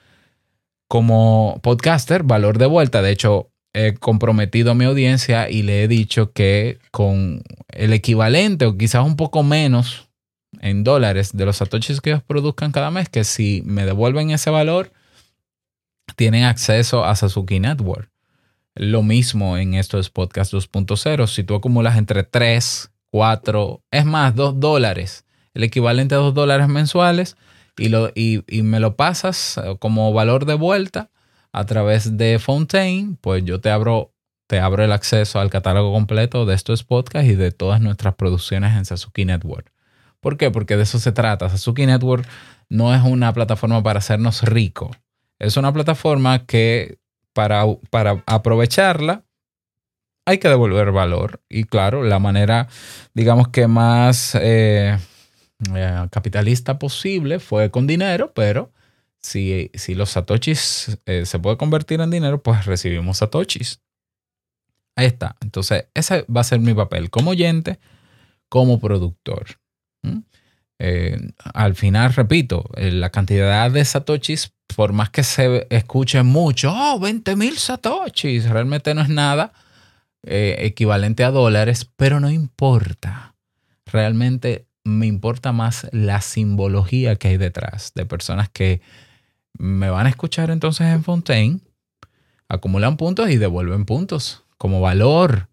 como 0.88 1.60
podcaster, 1.63 2.23
valor 2.23 2.58
de 2.58 2.67
vuelta. 2.67 3.01
De 3.01 3.12
hecho, 3.12 3.49
he 3.73 3.95
comprometido 3.95 4.71
a 4.71 4.75
mi 4.75 4.86
audiencia 4.86 5.49
y 5.49 5.63
le 5.63 5.84
he 5.84 5.88
dicho 5.88 6.34
que 6.34 6.80
con 6.91 7.41
el 7.69 7.93
equivalente 7.93 8.65
o 8.65 8.77
quizás 8.77 9.06
un 9.06 9.15
poco 9.15 9.43
menos 9.43 10.11
en 10.59 10.83
dólares 10.83 11.31
de 11.33 11.45
los 11.45 11.57
satoshis 11.57 12.01
que 12.01 12.11
ellos 12.11 12.23
produzcan 12.23 12.71
cada 12.71 12.91
mes, 12.91 13.09
que 13.09 13.23
si 13.23 13.61
me 13.65 13.85
devuelven 13.85 14.31
ese 14.31 14.49
valor, 14.49 14.91
tienen 16.15 16.43
acceso 16.43 17.05
a 17.05 17.15
Sasuke 17.15 17.59
Network. 17.59 18.09
Lo 18.75 19.03
mismo 19.03 19.57
en 19.57 19.73
estos 19.73 20.09
podcast 20.09 20.53
2.0. 20.53 21.27
Si 21.27 21.43
tú 21.43 21.55
acumulas 21.55 21.97
entre 21.97 22.23
3, 22.23 22.91
4, 23.11 23.83
es 23.91 24.05
más, 24.05 24.35
2 24.35 24.59
dólares, 24.59 25.25
el 25.53 25.63
equivalente 25.63 26.15
a 26.15 26.19
2 26.19 26.33
dólares 26.33 26.67
mensuales, 26.67 27.37
y, 27.77 27.89
lo, 27.89 28.11
y, 28.15 28.43
y 28.47 28.63
me 28.63 28.79
lo 28.79 28.95
pasas 28.95 29.59
como 29.79 30.11
valor 30.13 30.45
de 30.45 30.55
vuelta 30.55 31.09
a 31.51 31.65
través 31.65 32.17
de 32.17 32.39
Fontaine, 32.39 33.17
pues 33.21 33.43
yo 33.43 33.59
te 33.59 33.69
abro, 33.69 34.13
te 34.47 34.59
abro 34.59 34.83
el 34.83 34.91
acceso 34.91 35.39
al 35.39 35.49
catálogo 35.49 35.91
completo 35.93 36.45
de 36.45 36.55
estos 36.55 36.83
podcasts 36.83 37.29
y 37.29 37.35
de 37.35 37.51
todas 37.51 37.81
nuestras 37.81 38.15
producciones 38.15 38.75
en 38.77 38.85
Sasuke 38.85 39.25
Network. 39.25 39.71
¿Por 40.21 40.38
qué? 40.38 40.51
Porque 40.51 40.77
de 40.77 40.84
eso 40.84 40.99
se 40.99 41.12
trata. 41.12 41.49
Sasuke 41.49 41.86
Network 41.86 42.27
no 42.69 42.95
es 42.95 43.03
una 43.03 43.34
plataforma 43.34 43.84
para 43.84 43.99
hacernos 43.99 44.43
ricos. 44.43 44.95
Es 45.39 45.57
una 45.57 45.73
plataforma 45.73 46.45
que 46.45 46.99
para, 47.34 47.65
para 47.89 48.23
aprovecharla 48.27 49.25
hay 50.25 50.38
que 50.38 50.47
devolver 50.47 50.91
valor. 50.91 51.41
Y 51.49 51.65
claro, 51.65 52.03
la 52.03 52.19
manera, 52.19 52.67
digamos 53.13 53.49
que 53.49 53.67
más 53.67 54.36
eh, 54.36 54.97
eh, 55.75 56.07
capitalista 56.12 56.79
posible 56.79 57.39
fue 57.39 57.71
con 57.71 57.88
dinero, 57.88 58.31
pero 58.34 58.71
si, 59.19 59.71
si 59.73 59.95
los 59.95 60.12
satoshis 60.12 60.99
eh, 61.05 61.25
se 61.25 61.39
puede 61.39 61.57
convertir 61.57 62.01
en 62.01 62.12
dinero, 62.12 62.41
pues 62.41 62.65
recibimos 62.65 63.17
satoshis. 63.17 63.81
Ahí 64.95 65.07
está. 65.07 65.36
Entonces, 65.41 65.88
ese 65.93 66.25
va 66.25 66.41
a 66.41 66.45
ser 66.45 66.60
mi 66.60 66.73
papel 66.73 67.10
como 67.10 67.31
oyente, 67.31 67.79
como 68.49 68.79
productor. 68.79 69.61
Eh, 70.83 71.15
al 71.53 71.75
final, 71.75 72.11
repito, 72.11 72.67
eh, 72.75 72.89
la 72.89 73.11
cantidad 73.11 73.69
de 73.69 73.85
satoshis, 73.85 74.51
por 74.75 74.93
más 74.93 75.11
que 75.11 75.21
se 75.21 75.67
escuche 75.69 76.23
mucho, 76.23 76.73
oh, 76.75 76.99
20 76.99 77.35
mil 77.35 77.55
satoshis, 77.59 78.49
realmente 78.49 78.95
no 78.95 79.01
es 79.01 79.09
nada 79.09 79.53
eh, 80.23 80.55
equivalente 80.61 81.23
a 81.23 81.29
dólares, 81.29 81.87
pero 81.95 82.19
no 82.19 82.31
importa. 82.31 83.35
Realmente 83.85 84.65
me 84.83 85.05
importa 85.05 85.51
más 85.51 85.87
la 85.91 86.19
simbología 86.19 87.15
que 87.15 87.27
hay 87.27 87.37
detrás 87.37 87.91
de 87.93 88.07
personas 88.07 88.49
que 88.49 88.81
me 89.59 89.91
van 89.91 90.07
a 90.07 90.09
escuchar 90.09 90.49
entonces 90.49 90.87
en 90.87 91.03
Fontaine, 91.03 91.59
acumulan 92.49 92.97
puntos 92.97 93.29
y 93.29 93.37
devuelven 93.37 93.85
puntos 93.85 94.45
como 94.57 94.81
valor, 94.81 95.47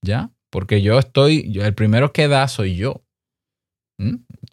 ¿ya? 0.00 0.30
Porque 0.48 0.80
yo 0.80 0.98
estoy, 0.98 1.52
yo, 1.52 1.66
el 1.66 1.74
primero 1.74 2.14
que 2.14 2.28
da 2.28 2.48
soy 2.48 2.76
yo. 2.76 3.02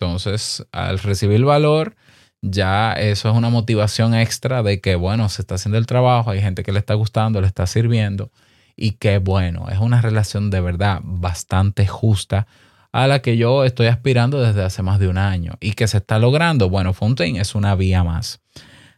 Entonces, 0.01 0.65
al 0.71 0.97
recibir 0.97 1.45
valor, 1.45 1.95
ya 2.41 2.93
eso 2.93 3.29
es 3.29 3.35
una 3.35 3.49
motivación 3.49 4.15
extra 4.15 4.63
de 4.63 4.81
que, 4.81 4.95
bueno, 4.95 5.29
se 5.29 5.43
está 5.43 5.55
haciendo 5.55 5.77
el 5.77 5.85
trabajo, 5.85 6.31
hay 6.31 6.41
gente 6.41 6.63
que 6.63 6.71
le 6.71 6.79
está 6.79 6.95
gustando, 6.95 7.39
le 7.39 7.45
está 7.45 7.67
sirviendo 7.67 8.31
y 8.75 8.93
que, 8.93 9.19
bueno, 9.19 9.69
es 9.69 9.77
una 9.77 10.01
relación 10.01 10.49
de 10.49 10.59
verdad 10.59 11.01
bastante 11.03 11.85
justa, 11.85 12.47
a 12.91 13.05
la 13.05 13.21
que 13.21 13.37
yo 13.37 13.63
estoy 13.63 13.87
aspirando 13.87 14.41
desde 14.41 14.63
hace 14.63 14.81
más 14.81 14.99
de 14.99 15.07
un 15.07 15.19
año 15.19 15.53
y 15.59 15.73
que 15.73 15.87
se 15.87 15.97
está 15.97 16.17
logrando. 16.17 16.67
Bueno, 16.67 16.93
Fontaine 16.93 17.39
es 17.39 17.53
una 17.53 17.75
vía 17.75 18.03
más. 18.03 18.41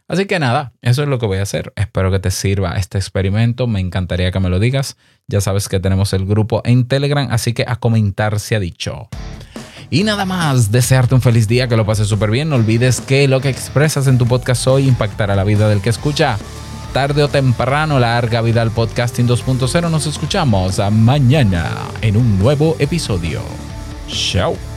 Así 0.08 0.24
que 0.24 0.38
nada, 0.38 0.72
eso 0.80 1.02
es 1.02 1.08
lo 1.08 1.18
que 1.18 1.26
voy 1.26 1.36
a 1.36 1.42
hacer. 1.42 1.74
Espero 1.76 2.10
que 2.10 2.18
te 2.18 2.30
sirva 2.30 2.76
este 2.76 2.96
experimento. 2.96 3.66
Me 3.66 3.80
encantaría 3.80 4.32
que 4.32 4.40
me 4.40 4.48
lo 4.48 4.58
digas. 4.58 4.96
Ya 5.28 5.42
sabes 5.42 5.68
que 5.68 5.80
tenemos 5.80 6.14
el 6.14 6.24
grupo 6.24 6.62
en 6.64 6.88
Telegram, 6.88 7.28
así 7.30 7.52
que 7.52 7.66
a 7.68 7.76
comentar 7.76 8.40
se 8.40 8.56
ha 8.56 8.60
dicho. 8.60 9.08
Y 9.90 10.04
nada 10.04 10.24
más, 10.24 10.72
desearte 10.72 11.14
un 11.14 11.20
feliz 11.20 11.46
día, 11.46 11.68
que 11.68 11.76
lo 11.76 11.86
pases 11.86 12.08
súper 12.08 12.30
bien. 12.30 12.48
No 12.48 12.56
olvides 12.56 13.00
que 13.00 13.28
lo 13.28 13.40
que 13.40 13.48
expresas 13.48 14.06
en 14.06 14.18
tu 14.18 14.26
podcast 14.26 14.66
hoy 14.66 14.88
impactará 14.88 15.36
la 15.36 15.44
vida 15.44 15.68
del 15.68 15.80
que 15.80 15.90
escucha. 15.90 16.38
Tarde 16.92 17.22
o 17.24 17.28
temprano, 17.28 17.98
larga 17.98 18.40
vida 18.40 18.62
al 18.62 18.70
podcasting 18.70 19.26
2.0. 19.26 19.90
Nos 19.90 20.06
escuchamos 20.06 20.80
mañana 20.92 21.70
en 22.02 22.16
un 22.16 22.38
nuevo 22.38 22.76
episodio. 22.78 23.42
Chao. 24.08 24.73